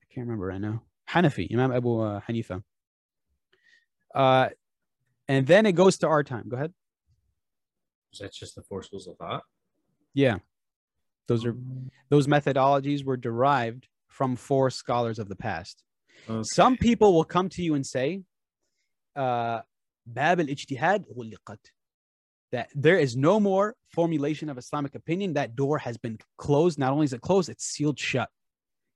[0.01, 0.83] I can't remember right now.
[1.09, 2.63] Hanafi, Imam Abu uh, Hanifa.
[4.15, 4.49] Uh,
[5.27, 6.45] and then it goes to our time.
[6.47, 6.73] Go ahead.
[8.13, 9.43] Is that just the four schools of thought?
[10.13, 10.37] Yeah.
[11.27, 11.89] Those are mm.
[12.09, 15.83] those methodologies were derived from four scholars of the past.
[16.29, 16.43] Okay.
[16.43, 18.21] Some people will come to you and say,
[19.15, 19.61] uh,
[20.07, 21.05] Bab al ijtihad
[22.51, 25.33] that there is no more formulation of Islamic opinion.
[25.33, 26.79] That door has been closed.
[26.79, 28.29] Not only is it closed, it's sealed shut.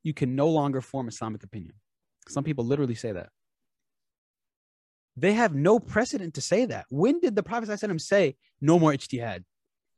[0.03, 1.73] You can no longer form Islamic opinion.
[2.29, 3.29] Some people literally say that.
[5.19, 6.86] They have no precedent to say that.
[6.89, 9.43] When did the Prophet ﷺ say no more ijtihad?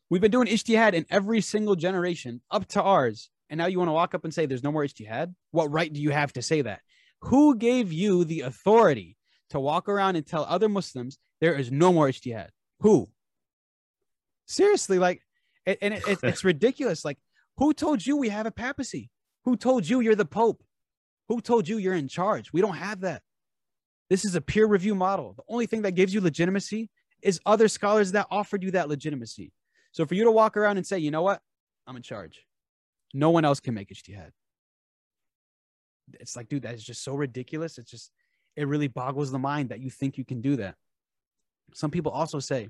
[0.10, 3.29] We've been doing ijtihad in every single generation up to ours.
[3.49, 5.34] And now you want to walk up and say there's no more ijtihad?
[5.51, 6.81] What right do you have to say that?
[7.21, 9.17] Who gave you the authority
[9.51, 12.49] to walk around and tell other Muslims there is no more ijtihad?
[12.79, 13.10] Who?
[14.47, 15.21] Seriously, like,
[15.65, 17.05] and and it, it, it's ridiculous.
[17.05, 17.19] Like,
[17.57, 19.12] who told you we have a papacy?
[19.45, 20.63] Who told you you're the Pope?
[21.27, 22.51] Who told you you're in charge?
[22.51, 23.21] We don't have that.
[24.12, 25.36] This is a peer review model.
[25.38, 26.89] The only thing that gives you legitimacy
[27.21, 29.54] is other scholars that offered you that legitimacy.
[29.93, 31.39] So for you to walk around and say, you know what,
[31.88, 32.45] I'm in charge.
[33.13, 34.32] No one else can make ijtihad.
[36.19, 37.78] It's like, dude, that's just so ridiculous.
[37.78, 38.12] It's just,
[38.58, 40.76] it really boggles the mind that you think you can do that.
[41.74, 42.67] Some people also say,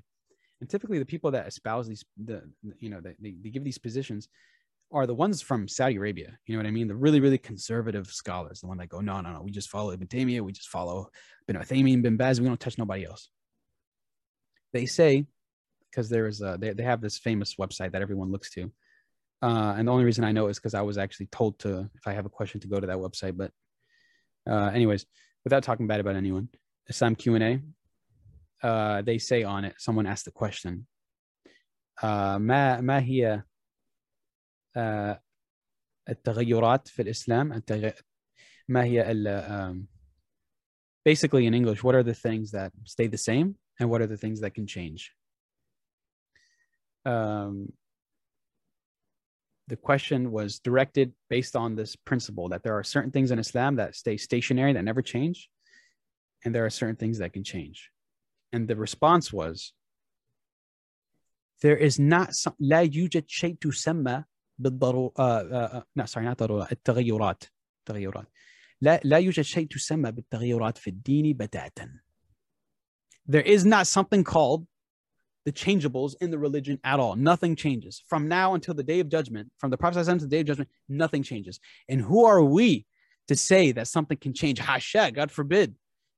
[0.60, 4.28] and typically the people that espouse these, the you know, they, they give these positions
[4.91, 6.37] are the ones from Saudi Arabia.
[6.45, 6.87] You know what I mean?
[6.87, 9.91] The really, really conservative scholars, the one that go, no, no, no, we just follow
[9.91, 11.09] Ibn Taymiyyah, we just follow
[11.47, 13.29] Ibn Uthaymeen, Bin Baz, we don't touch nobody else.
[14.73, 15.25] They say,
[15.89, 18.71] because there is a, they, they have this famous website that everyone looks to.
[19.41, 22.07] Uh, and the only reason I know is because I was actually told to, if
[22.07, 23.37] I have a question, to go to that website.
[23.37, 23.51] But
[24.49, 25.05] uh, anyways,
[25.43, 26.49] without talking bad about anyone,
[26.89, 27.61] Islam Q&A,
[28.63, 30.87] uh, they say on it, someone asked the question,
[32.01, 33.43] uh, ما ما هي آه،
[36.09, 37.89] التغيرات في الإسلام التغ...
[38.67, 39.27] ما هي ال...
[39.27, 39.87] um,
[41.05, 44.17] basically in English what are the things that stay the same and what are the
[44.17, 45.13] things that can change
[47.05, 47.71] um,
[49.67, 53.75] the question was directed based on this principle that there are certain things in Islam
[53.77, 55.49] that stay stationary that never change
[56.43, 57.89] and there are certain things that can change
[58.53, 59.73] and the response was
[61.61, 64.25] there is not some لا يوجد شيء تسمى
[64.61, 67.43] بالضرورة آه لا sorry not ضرورة التغيرات
[67.85, 68.27] تغيرات
[68.81, 71.89] لا لا يوجد شيء تسمى بالتغيرات في الدين بتاتا
[73.27, 74.65] there is not something called
[75.45, 79.09] the changeables in the religion at all nothing changes from now until the day of
[79.09, 82.43] judgment from the prophet ﷺ to the day of judgment nothing changes and who are
[82.43, 82.85] we
[83.27, 85.75] to say that something can change, hasha, God forbid,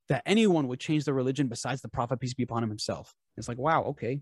[0.08, 3.14] that anyone would change their religion besides the Prophet, peace be upon him himself.
[3.36, 4.20] It's like, wow, okay.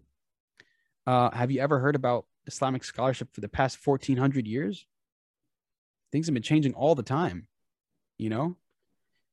[1.07, 4.86] Uh, have you ever heard about Islamic scholarship for the past 1400 years?
[6.12, 7.48] Things have been changing all the time,
[8.18, 8.58] you know?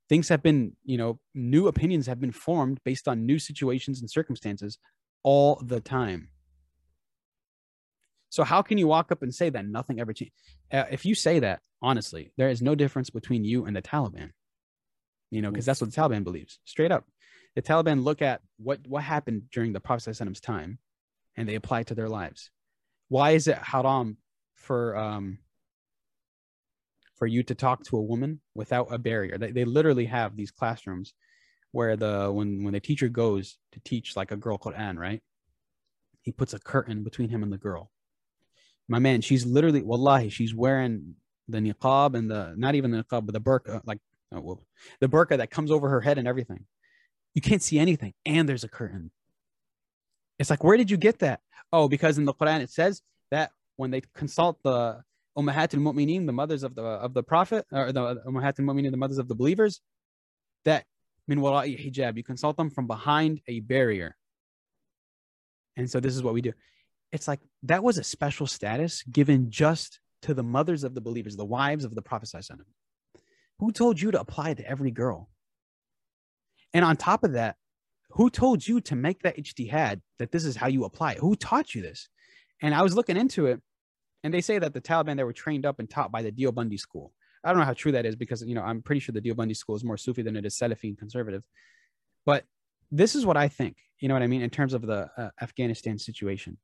[0.08, 4.10] Things have been, you know, new opinions have been formed based on new situations and
[4.10, 4.78] circumstances
[5.22, 6.30] all the time.
[8.30, 10.32] So how can you walk up and say that nothing ever changed?
[10.72, 14.30] Uh, if you say that, honestly, there is no difference between you and the Taliban.
[15.30, 16.58] You know, because that's what the Taliban believes.
[16.64, 17.04] Straight up,
[17.54, 20.78] the Taliban look at what what happened during the Prophet's time,
[21.36, 22.50] and they apply it to their lives.
[23.10, 24.16] Why is it haram
[24.54, 25.38] for um
[27.16, 29.36] for you to talk to a woman without a barrier?
[29.36, 31.12] They, they literally have these classrooms
[31.72, 35.20] where the when when the teacher goes to teach like a girl called Anne, right?
[36.22, 37.90] He puts a curtain between him and the girl
[38.90, 41.14] my man, she's literally, wallahi, she's wearing
[41.46, 44.00] the niqab and the, not even the niqab, but the burqa, like
[44.34, 44.60] oh,
[45.00, 46.66] the burqa that comes over her head and everything.
[47.32, 48.14] You can't see anything.
[48.26, 49.12] And there's a curtain.
[50.40, 51.40] It's like, where did you get that?
[51.72, 55.02] Oh, because in the Quran it says that when they consult the
[55.38, 59.18] Ummahat al-Mu'mineen, the mothers of the of the Prophet, or the Ummahat al-Mu'mineen, the mothers
[59.18, 59.80] of the believers,
[60.64, 60.84] that
[61.28, 64.16] min wara'i hijab, you consult them from behind a barrier.
[65.76, 66.52] And so this is what we do
[67.12, 71.36] it's like that was a special status given just to the mothers of the believers,
[71.36, 72.30] the wives of the Prophet.
[73.58, 75.28] Who told you to apply to every girl?
[76.72, 77.56] And on top of that,
[78.12, 81.18] who told you to make that ijtihad that this is how you apply it?
[81.18, 82.08] Who taught you this?
[82.62, 83.60] And I was looking into it,
[84.22, 86.78] and they say that the Taliban they were trained up and taught by the Deobandi
[86.78, 87.12] school.
[87.42, 89.56] I don't know how true that is because you know I'm pretty sure the Deobandi
[89.56, 91.42] school is more Sufi than it is Salafi and conservative.
[92.26, 92.44] But
[92.90, 93.76] this is what I think.
[93.98, 96.58] You know what I mean in terms of the uh, Afghanistan situation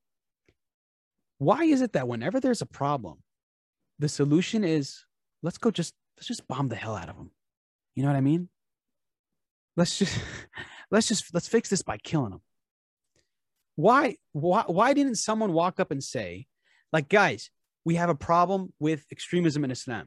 [1.39, 3.19] why is it that whenever there's a problem,
[3.99, 5.05] the solution is
[5.43, 7.31] let's go just let's just bomb the hell out of them.
[7.95, 8.49] You know what I mean?
[9.77, 10.19] Let's just
[10.91, 12.43] let's just let's fix this by killing them.
[13.77, 16.47] Why why why didn't someone walk up and say,
[16.93, 17.51] like, guys,
[17.85, 20.07] we have a problem with extremism in Islam?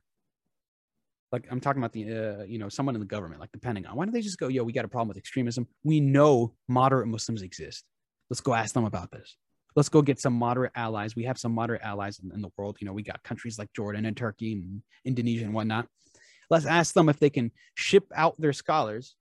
[1.32, 3.96] Like I'm talking about the uh, you know someone in the government, like the Pentagon.
[3.96, 5.68] Why don't they just go, yo, we got a problem with extremism?
[5.84, 7.86] We know moderate Muslims exist.
[8.30, 9.36] Let's go ask them about this
[9.76, 11.16] let's go get some moderate allies.
[11.16, 12.78] We have some moderate allies in, in, the world.
[12.80, 15.88] You know, we got countries like Jordan and Turkey and Indonesia and whatnot.
[16.50, 19.16] Let's ask them if they can ship out their scholars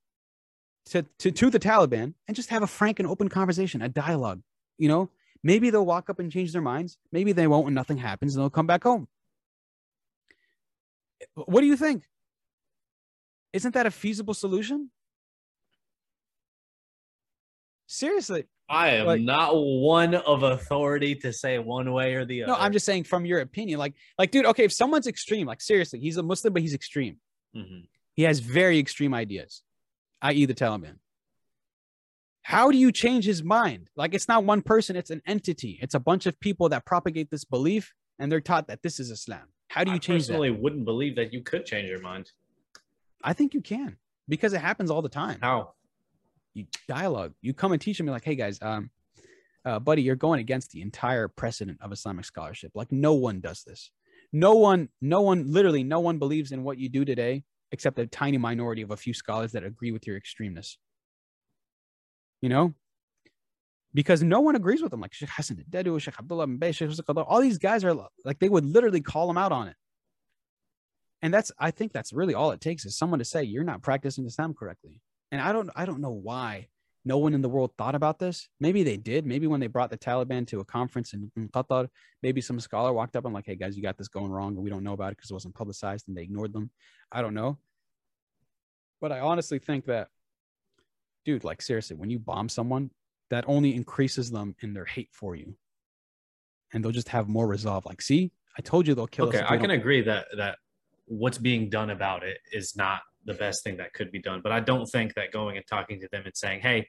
[0.89, 4.43] to, to, to the Taliban and just have a frank and open conversation, a dialogue.
[4.79, 5.11] You know,
[5.43, 6.99] maybe they'll walk up and change their minds.
[7.13, 9.09] Maybe they won't and nothing happens and they'll come back home.
[11.35, 12.05] What do you think?
[13.53, 14.91] Isn't that a feasible solution?
[17.87, 22.53] Seriously, I am like, not one of authority to say one way or the other.
[22.53, 23.79] No, I'm just saying from your opinion.
[23.79, 27.17] Like, like, dude, okay, if someone's extreme, like seriously, he's a Muslim, but he's extreme.
[27.57, 27.81] Mm-hmm.
[28.15, 29.63] He has very extreme ideas,
[30.23, 30.97] i.e., the Taliban.
[32.43, 33.91] How do you change his mind?
[33.95, 35.79] Like, it's not one person, it's an entity.
[35.83, 39.11] It's a bunch of people that propagate this belief and they're taught that this is
[39.11, 39.49] Islam.
[39.69, 40.61] How do you I change personally that?
[40.61, 42.33] wouldn't believe that you could change your mind.
[43.23, 45.39] I think you can because it happens all the time.
[45.43, 45.75] How?
[46.59, 47.35] you dialogue.
[47.41, 48.91] You come and teach them like, hey guys, um,
[49.65, 52.73] uh, buddy, you're going against the entire precedent of Islamic scholarship.
[52.75, 53.91] Like no one does this.
[54.33, 58.07] No one, no one, literally no one believes in what you do today, except a
[58.07, 60.77] tiny minority of a few scholars that agree with your extremeness.
[62.41, 62.75] You know,
[63.95, 65.01] because no one agrees with them.
[65.01, 68.65] Like Sheikh Hassan Dedu, Sheikh Abdullah Bay, Sheikh all these guys are like they would
[68.65, 69.77] literally call them out on it.
[71.21, 73.83] And that's I think that's really all it takes is someone to say you're not
[73.83, 75.01] practicing Islam correctly
[75.31, 76.69] and I don't I don't know why
[77.05, 78.49] no one in the world thought about this.
[78.61, 79.27] Maybe they did.
[79.27, 81.89] Maybe when they brought the Taliban to a conference in, in Qatar,
[82.23, 84.63] maybe some scholar walked up and like, "Hey guys, you got this going wrong, and
[84.63, 86.71] we don't know about it because it wasn't publicized," and they ignored them.
[87.11, 87.59] I don't know,
[89.01, 90.09] but I honestly think that,
[91.25, 92.91] dude, like seriously, when you bomb someone,
[93.31, 95.57] that only increases them in their hate for you,
[96.73, 97.87] and they'll just have more resolve.
[97.87, 99.45] Like, see, I told you they'll kill okay, us.
[99.45, 100.59] Okay, I can agree that that
[101.07, 104.41] what's being done about it is not the best thing that could be done.
[104.43, 106.89] But I don't think that going and talking to them and saying, hey,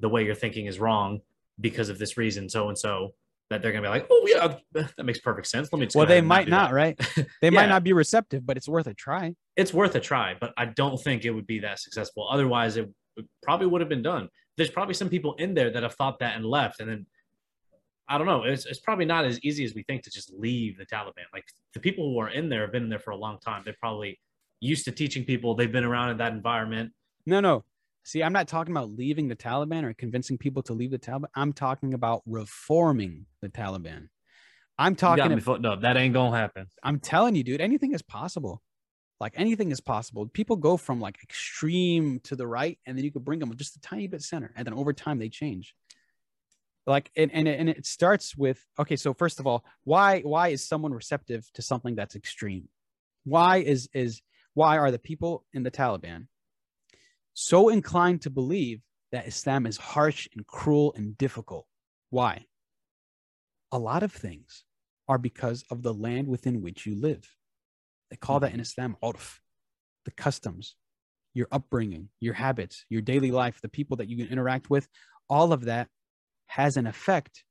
[0.00, 1.20] the way you're thinking is wrong
[1.60, 3.14] because of this reason, so and so,
[3.50, 4.56] that they're gonna be like, oh yeah,
[4.96, 5.68] that makes perfect sense.
[5.72, 5.88] Let me.
[5.94, 6.98] well, they might not, right?
[7.16, 7.50] They yeah.
[7.50, 9.34] might not be receptive, but it's worth a try.
[9.56, 12.26] It's worth a try, but I don't think it would be that successful.
[12.30, 12.88] Otherwise, it
[13.42, 14.28] probably would have been done.
[14.56, 17.06] There's probably some people in there that have thought that and left, and then
[18.10, 18.42] I don't know.
[18.42, 21.24] It's, it's probably not as easy as we think to just leave the Taliban.
[21.32, 21.44] Like
[21.74, 23.62] the people who are in there have been in there for a long time.
[23.64, 24.18] They're probably
[24.58, 25.54] used to teaching people.
[25.54, 26.92] They've been around in that environment.
[27.24, 27.64] No, no.
[28.10, 31.28] See, I'm not talking about leaving the Taliban or convincing people to leave the Taliban.
[31.32, 34.08] I'm talking about reforming the Taliban.
[34.76, 35.30] I'm talking.
[35.30, 36.66] about, no, that ain't gonna happen.
[36.82, 37.60] I'm telling you, dude.
[37.60, 38.62] Anything is possible.
[39.20, 40.26] Like anything is possible.
[40.26, 43.76] People go from like extreme to the right, and then you could bring them just
[43.76, 45.76] a tiny bit center, and then over time they change.
[46.88, 48.96] Like and and and it starts with okay.
[48.96, 52.70] So first of all, why why is someone receptive to something that's extreme?
[53.22, 54.20] Why is is
[54.54, 56.26] why are the people in the Taliban
[57.40, 58.82] so inclined to believe
[59.12, 61.66] that Islam is harsh and cruel and difficult?
[62.10, 62.44] Why?
[63.72, 64.64] A lot of things
[65.08, 67.26] are because of the land within which you live.
[68.10, 69.38] They call that in Islam urf,
[70.04, 70.76] the customs,
[71.32, 74.86] your upbringing, your habits, your daily life, the people that you can interact with,
[75.26, 75.88] all of that
[76.48, 77.42] has an effect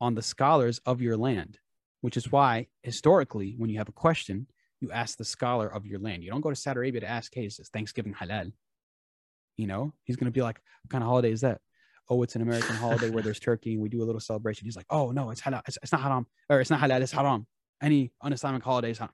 [0.00, 1.58] on the scholars of your land,
[2.02, 4.46] which is why historically, when you have a question,
[4.80, 6.22] you ask the scholar of your land.
[6.22, 8.52] You don't go to Saudi Arabia to ask, hey, is this Thanksgiving halal?
[9.56, 11.60] You know, he's going to be like, what kind of holiday is that?
[12.10, 14.66] Oh, it's an American holiday where there's turkey and we do a little celebration.
[14.66, 15.62] He's like, oh, no, it's halal.
[15.66, 16.26] It's, it's not haram.
[16.50, 17.00] Or it's not halal.
[17.00, 17.46] It's haram.
[17.82, 19.12] Any un Islamic holiday is haram.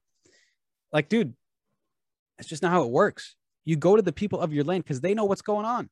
[0.92, 1.34] Like, dude,
[2.38, 3.36] it's just not how it works.
[3.64, 5.90] You go to the people of your land because they know what's going on.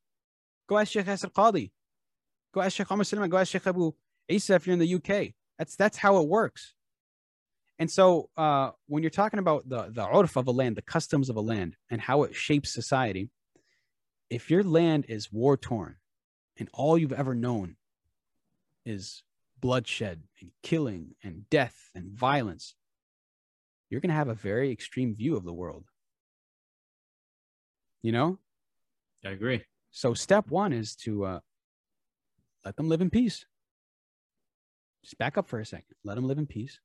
[0.68, 1.70] Go ask Sheikh Yasir Qadhi.
[2.52, 3.30] Go ask Sheikh Omar Suleiman.
[3.30, 3.92] Go ask Sheikh Abu
[4.28, 5.34] Isa if you're in the UK.
[5.58, 6.74] That's that's how it works.
[7.78, 11.30] And so uh, when you're talking about the the urf of a land, the customs
[11.30, 13.30] of a land, and how it shapes society,
[14.30, 15.96] if your land is war torn,
[16.58, 17.76] and all you've ever known
[18.84, 19.22] is
[19.60, 22.74] bloodshed and killing and death and violence,
[23.90, 25.84] you're going to have a very extreme view of the world.
[28.02, 28.38] You know?
[29.24, 29.64] I agree.
[29.90, 31.40] So step one is to uh,
[32.64, 33.46] let them live in peace.
[35.02, 35.94] Just back up for a second.
[36.04, 36.80] Let them live in peace.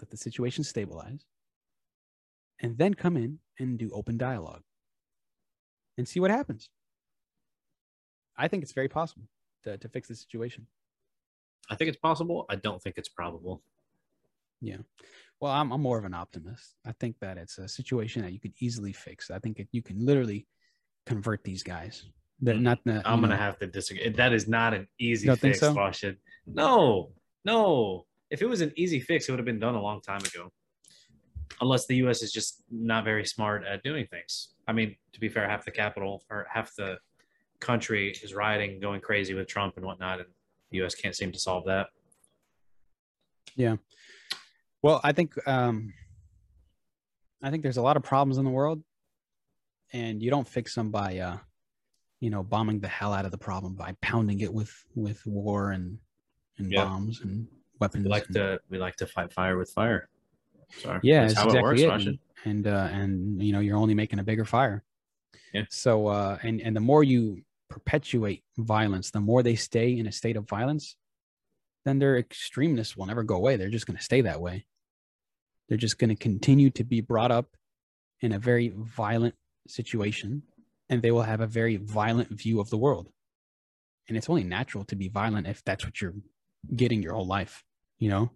[0.00, 1.24] Let the situation stabilize.
[2.60, 4.62] And then come in and do open dialogue
[5.96, 6.68] and see what happens.
[8.36, 9.24] I think it's very possible
[9.64, 10.66] to, to fix the situation.
[11.70, 12.46] I think it's possible.
[12.48, 13.62] I don't think it's probable.
[14.60, 14.78] Yeah.
[15.40, 16.74] Well, I'm, I'm more of an optimist.
[16.86, 19.30] I think that it's a situation that you could easily fix.
[19.30, 20.46] I think it, you can literally
[21.04, 22.04] convert these guys.
[22.40, 22.78] They're not.
[22.84, 24.10] The, I'm gonna have to disagree.
[24.10, 25.72] That is not an easy You don't think fix, so?
[25.72, 26.20] Washington.
[26.46, 27.12] No,
[27.44, 28.04] no.
[28.30, 30.52] If it was an easy fix, it would have been done a long time ago.
[31.60, 32.22] Unless the U.S.
[32.22, 34.48] is just not very smart at doing things.
[34.68, 36.98] I mean, to be fair, half the capital or half the
[37.60, 40.28] country is rioting, going crazy with Trump and whatnot, and
[40.70, 40.94] the U.S.
[40.94, 41.86] can't seem to solve that.
[43.54, 43.76] Yeah.
[44.82, 45.92] Well, I think um,
[47.42, 48.82] I think there's a lot of problems in the world,
[49.92, 51.38] and you don't fix them by uh,
[52.20, 55.70] you know bombing the hell out of the problem by pounding it with with war
[55.70, 55.98] and
[56.58, 56.84] and Yeah.
[56.84, 57.46] bombs and
[57.80, 58.04] weapons.
[58.04, 60.08] We like and- to we like to fight fire with fire.
[60.70, 61.00] Sorry.
[61.02, 62.08] yeah, that's that's how exactly it works, it.
[62.08, 64.84] And and, uh, and you know you're only making a bigger fire.
[65.52, 65.64] Yeah.
[65.70, 70.12] So uh, and and the more you perpetuate violence, the more they stay in a
[70.12, 70.96] state of violence,
[71.84, 73.56] then their extremeness will never go away.
[73.56, 74.66] They're just going to stay that way.
[75.68, 77.56] They're just going to continue to be brought up
[78.20, 79.34] in a very violent
[79.66, 80.42] situation,
[80.88, 83.08] and they will have a very violent view of the world.
[84.08, 86.14] And it's only natural to be violent if that's what you're
[86.74, 87.64] getting your whole life.
[87.98, 88.30] You know,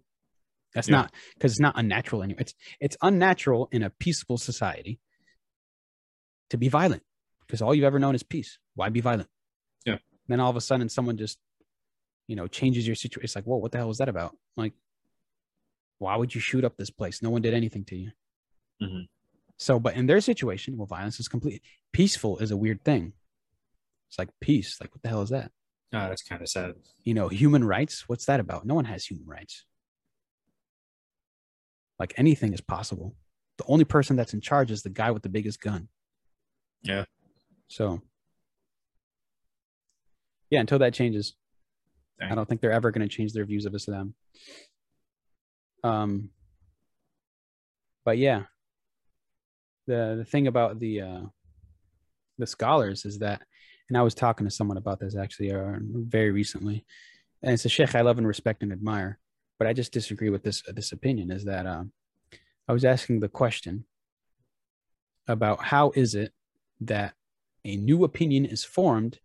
[0.73, 0.97] that's Yeah.
[0.97, 2.41] not because it's not unnatural anymore.
[2.41, 4.99] It's it's unnatural in a peaceful society
[6.49, 7.03] to be violent
[7.45, 8.57] because all you've ever known is peace.
[8.75, 9.29] Why be violent?
[9.85, 9.97] Yeah.
[10.27, 11.37] Then all of a sudden, someone just,
[12.27, 13.25] you know, changes your situation.
[13.25, 14.37] It's like, whoa, what the hell was that about?
[14.55, 14.73] Like,
[15.99, 17.21] why would you shoot up this place?
[17.21, 18.11] No one did anything to you.
[18.81, 19.07] Mhm.
[19.57, 21.61] So, but in their situation, well, violence is complete.
[21.91, 23.13] Peaceful is a weird thing.
[24.09, 24.77] It's like peace.
[24.81, 25.51] Like, what the hell is that?
[25.93, 26.75] Oh, that's kind of sad.
[27.03, 28.07] You know, human rights.
[28.09, 28.65] What's that about?
[28.65, 29.65] No one has human rights.
[32.01, 33.15] Like anything is possible.
[33.59, 35.87] The only person that's in charge is the guy with the biggest gun.
[36.81, 37.05] Yeah.
[37.67, 38.01] So,
[40.49, 41.35] yeah, until that changes,
[42.19, 44.15] I don't think they're ever going to change their views of Islam.
[45.83, 46.31] Um,
[48.03, 48.45] but yeah,
[49.85, 51.21] the the thing about the uh,
[52.39, 53.43] the scholars is that,
[53.89, 56.83] and I was talking to someone about this actually uh, very recently,
[57.43, 59.19] and it's a sheikh I love and respect and admire,
[59.61, 61.29] but I just disagree with this this opinion.
[61.29, 61.91] Is that um,
[62.67, 63.85] I was asking the question
[65.27, 66.33] about how is it
[66.79, 67.13] that
[67.63, 69.19] a new opinion is formed,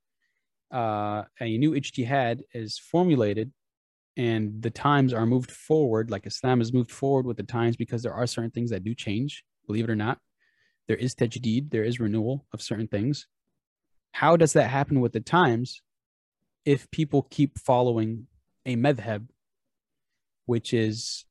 [0.70, 3.50] uh, a new ijtihad is formulated,
[4.18, 8.02] and the times are moved forward, like Islam has moved forward with the times because
[8.02, 10.18] there are certain things that do change, believe it or not.
[10.86, 13.26] There is tajdeed, there is renewal of certain things.
[14.12, 15.80] How does that happen with the times
[16.66, 18.26] if people keep following
[18.66, 19.28] a madhab,
[20.46, 21.24] which is,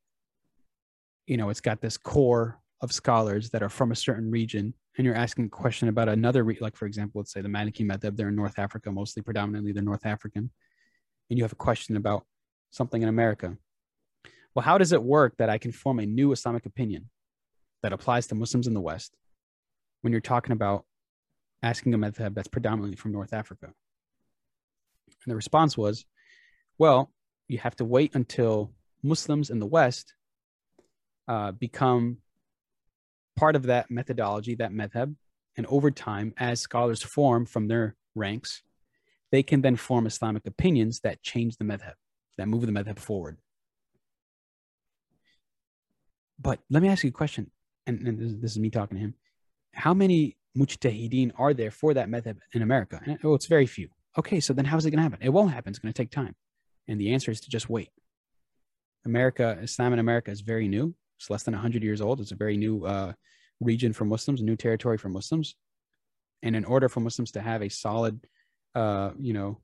[1.25, 5.05] you know, it's got this core of scholars that are from a certain region and
[5.05, 8.15] you're asking a question about another, re- like for example, let's say the Maliki Madhab,
[8.15, 10.49] they're in North Africa, mostly predominantly they're North African,
[11.29, 12.25] and you have a question about
[12.69, 13.57] something in America.
[14.53, 17.09] Well, how does it work that I can form a new Islamic opinion
[17.83, 19.13] that applies to Muslims in the West
[20.01, 20.85] when you're talking about
[21.61, 23.65] asking a madhab that's predominantly from North Africa?
[23.65, 26.05] And the response was,
[26.77, 27.11] well,
[27.49, 28.71] you have to wait until
[29.05, 30.13] Muslims in the West
[31.27, 32.17] uh, become
[33.35, 35.15] part of that methodology, that madhab,
[35.57, 38.61] and over time, as scholars form from their ranks,
[39.31, 41.93] they can then form Islamic opinions that change the madhab,
[42.37, 43.37] that move the madhab forward.
[46.39, 47.51] But let me ask you a question,
[47.87, 49.13] and, and this, this is me talking to him.
[49.73, 53.01] How many mujtahideen are there for that madhab in America?
[53.05, 53.89] And, oh, it's very few.
[54.17, 55.19] Okay, so then how's it going to happen?
[55.21, 55.71] It won't happen.
[55.71, 56.35] It's going to take time.
[56.87, 57.89] And the answer is to just wait.
[59.05, 60.93] America, Islam in America is very new.
[61.19, 62.19] It's less than 100 years old.
[62.19, 63.13] It's a very new uh,
[63.59, 65.55] region for Muslims, new territory for Muslims.
[66.43, 68.19] And in order for Muslims to have a solid,
[68.73, 69.61] uh, you know,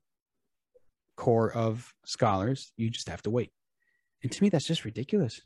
[1.16, 3.50] core of scholars, you just have to wait.
[4.22, 5.40] And to me, that's just ridiculous.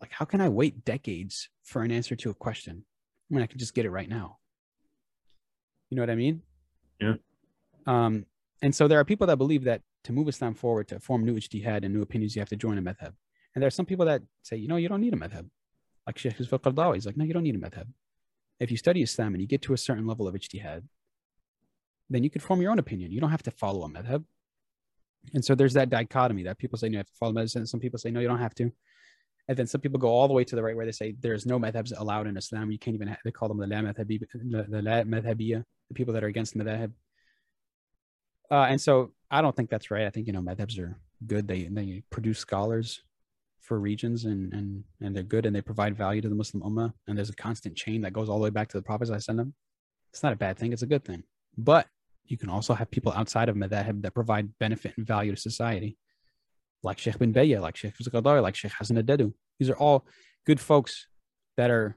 [0.00, 2.84] Like, how can I wait decades for an answer to a question
[3.28, 4.38] when I can just get it right now?
[5.90, 6.42] You know what I mean?
[7.00, 7.14] Yeah.
[7.86, 8.26] Um,
[8.62, 11.34] and so there are people that believe that to move Islam forward, to form new
[11.34, 13.12] ijtihad and new opinions, you have to join a madhab.
[13.54, 15.46] And there are some people that say, you know, you don't need a madhab.
[16.06, 17.86] Like Sheikh Yusuf al he's like, no, you don't need a madhab.
[18.58, 20.82] If you study Islam and you get to a certain level of ijtihad,
[22.08, 23.12] then you can form your own opinion.
[23.12, 24.24] You don't have to follow a madhab.
[25.34, 27.66] And so there's that dichotomy that people say you have to follow medicine.
[27.66, 28.72] Some people say, no, you don't have to.
[29.46, 31.44] And then some people go all the way to the right where they say there's
[31.44, 32.70] no madhabs allowed in Islam.
[32.70, 36.56] You can't even, have, they call them the la madhabi, the, people that are against
[36.56, 36.92] madhab.
[38.50, 40.06] Uh, and so I don't think that's right.
[40.06, 41.46] I think, you know, madhabs are good.
[41.46, 43.02] They, they produce scholars
[43.60, 46.92] for regions and, and, and they're good and they provide value to the Muslim Ummah.
[47.06, 49.18] And there's a constant chain that goes all the way back to the prophets I
[49.18, 49.54] send them.
[50.12, 50.72] It's not a bad thing.
[50.72, 51.24] It's a good thing.
[51.56, 51.86] But
[52.24, 55.98] you can also have people outside of madhab that provide benefit and value to society
[56.82, 59.32] like Sheikh bin Bayyah, like Sheikh Qadar, like Sheikh Hassan Adedu.
[59.58, 60.06] These are all
[60.46, 61.08] good folks
[61.56, 61.96] that are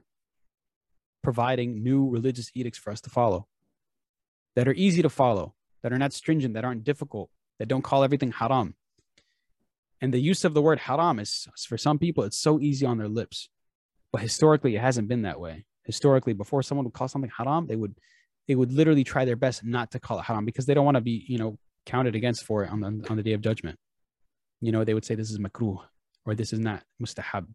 [1.22, 3.46] providing new religious edicts for us to follow,
[4.56, 8.04] that are easy to follow, that are not stringent, that aren't difficult, that don't call
[8.04, 8.74] everything haram.
[10.00, 12.98] And the use of the word haram is for some people, it's so easy on
[12.98, 13.48] their lips.
[14.12, 15.64] But historically, it hasn't been that way.
[15.84, 17.96] Historically, before someone would call something haram, they would
[18.48, 20.96] they would literally try their best not to call it haram because they don't want
[20.96, 23.78] to be, you know, counted against for it on the, on the day of judgment
[24.62, 25.78] you know, they would say this is makruh
[26.24, 27.46] or this is not mustahab.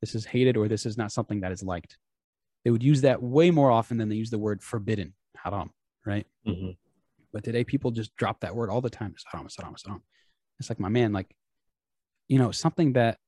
[0.00, 1.96] This is hated or this is not something that is liked.
[2.64, 5.70] They would use that way more often than they use the word forbidden, haram,
[6.04, 6.26] right?
[6.46, 6.70] Mm-hmm.
[7.36, 9.14] But today people just drop that word all the time.
[9.30, 9.74] Haram, it's haram.
[10.58, 11.36] It's like, my man, like,
[12.28, 13.18] you know, something that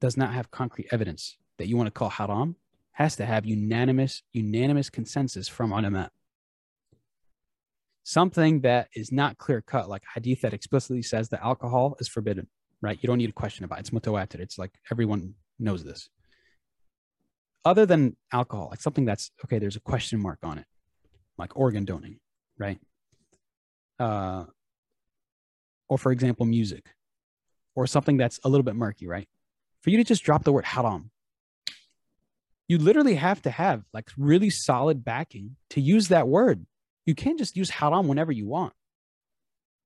[0.00, 2.56] does not have concrete evidence that you want to call haram
[2.92, 6.10] has to have unanimous, unanimous consensus from ulama
[8.04, 12.46] something that is not clear cut, like hadith that explicitly says that alcohol is forbidden,
[12.80, 12.98] right?
[13.02, 13.80] You don't need a question about it.
[13.80, 14.40] It's mutawatir.
[14.40, 16.08] It's like everyone knows this.
[17.66, 20.66] Other than alcohol, like something that's okay, there's a question mark on it,
[21.36, 22.20] like organ donating,
[22.56, 22.78] right?
[23.98, 24.44] Uh,
[25.88, 26.86] or for example, music,
[27.74, 29.28] or something that's a little bit murky, right?
[29.82, 31.10] For you to just drop the word haram,
[32.68, 36.66] you literally have to have like really solid backing to use that word
[37.06, 38.74] you can't just use haram whenever you want.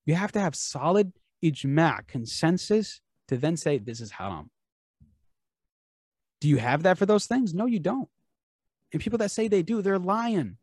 [0.07, 1.13] You have to have solid
[1.45, 4.51] ijma' consensus to then say this is haram.
[6.41, 7.53] Do you have that for those things?
[7.55, 8.09] No, you don't.
[8.93, 10.57] And people that say they do, they're lying.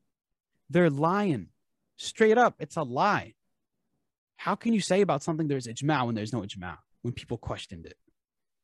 [0.69, 1.49] They're lying.
[1.97, 3.35] Straight up, it's a lie.
[4.37, 7.85] How can you say about something there's ijma' when there's no ijma' when people questioned
[7.85, 7.97] it?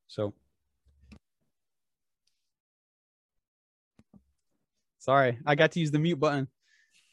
[0.08, 0.34] So
[5.00, 6.48] sorry, I got to use the mute button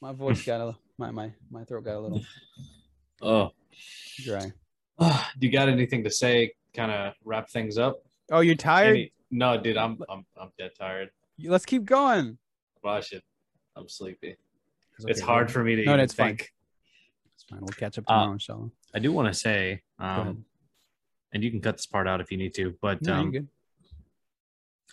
[0.00, 2.22] my voice got a my my my throat got a little
[3.22, 3.50] oh
[4.24, 4.52] dry.
[4.98, 6.52] Do you got anything to say?
[6.74, 8.02] Kind of wrap things up.
[8.30, 8.90] Oh, you're tired?
[8.90, 11.10] Any, no, dude, I'm I'm I'm dead tired.
[11.42, 12.38] Let's keep going.
[12.82, 13.22] Well, I should.
[13.76, 14.36] I'm sleepy.
[14.94, 15.84] It's, okay, it's hard for me to.
[15.84, 16.40] No, even it's think.
[16.40, 16.48] fine.
[17.50, 17.60] Fine.
[17.60, 18.70] We'll catch up tomorrow, Uh, inshallah.
[18.94, 20.44] I do want to say, um,
[21.32, 23.48] and you can cut this part out if you need to, but No, um.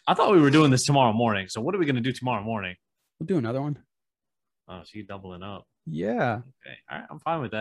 [0.08, 1.48] I thought we were doing this tomorrow morning.
[1.50, 2.76] So what are we going to do tomorrow morning?
[3.20, 3.78] We'll do another one.
[4.68, 5.66] Oh, so you doubling up?
[5.86, 6.42] Yeah.
[6.66, 7.56] Okay, all right, I'm fine with that.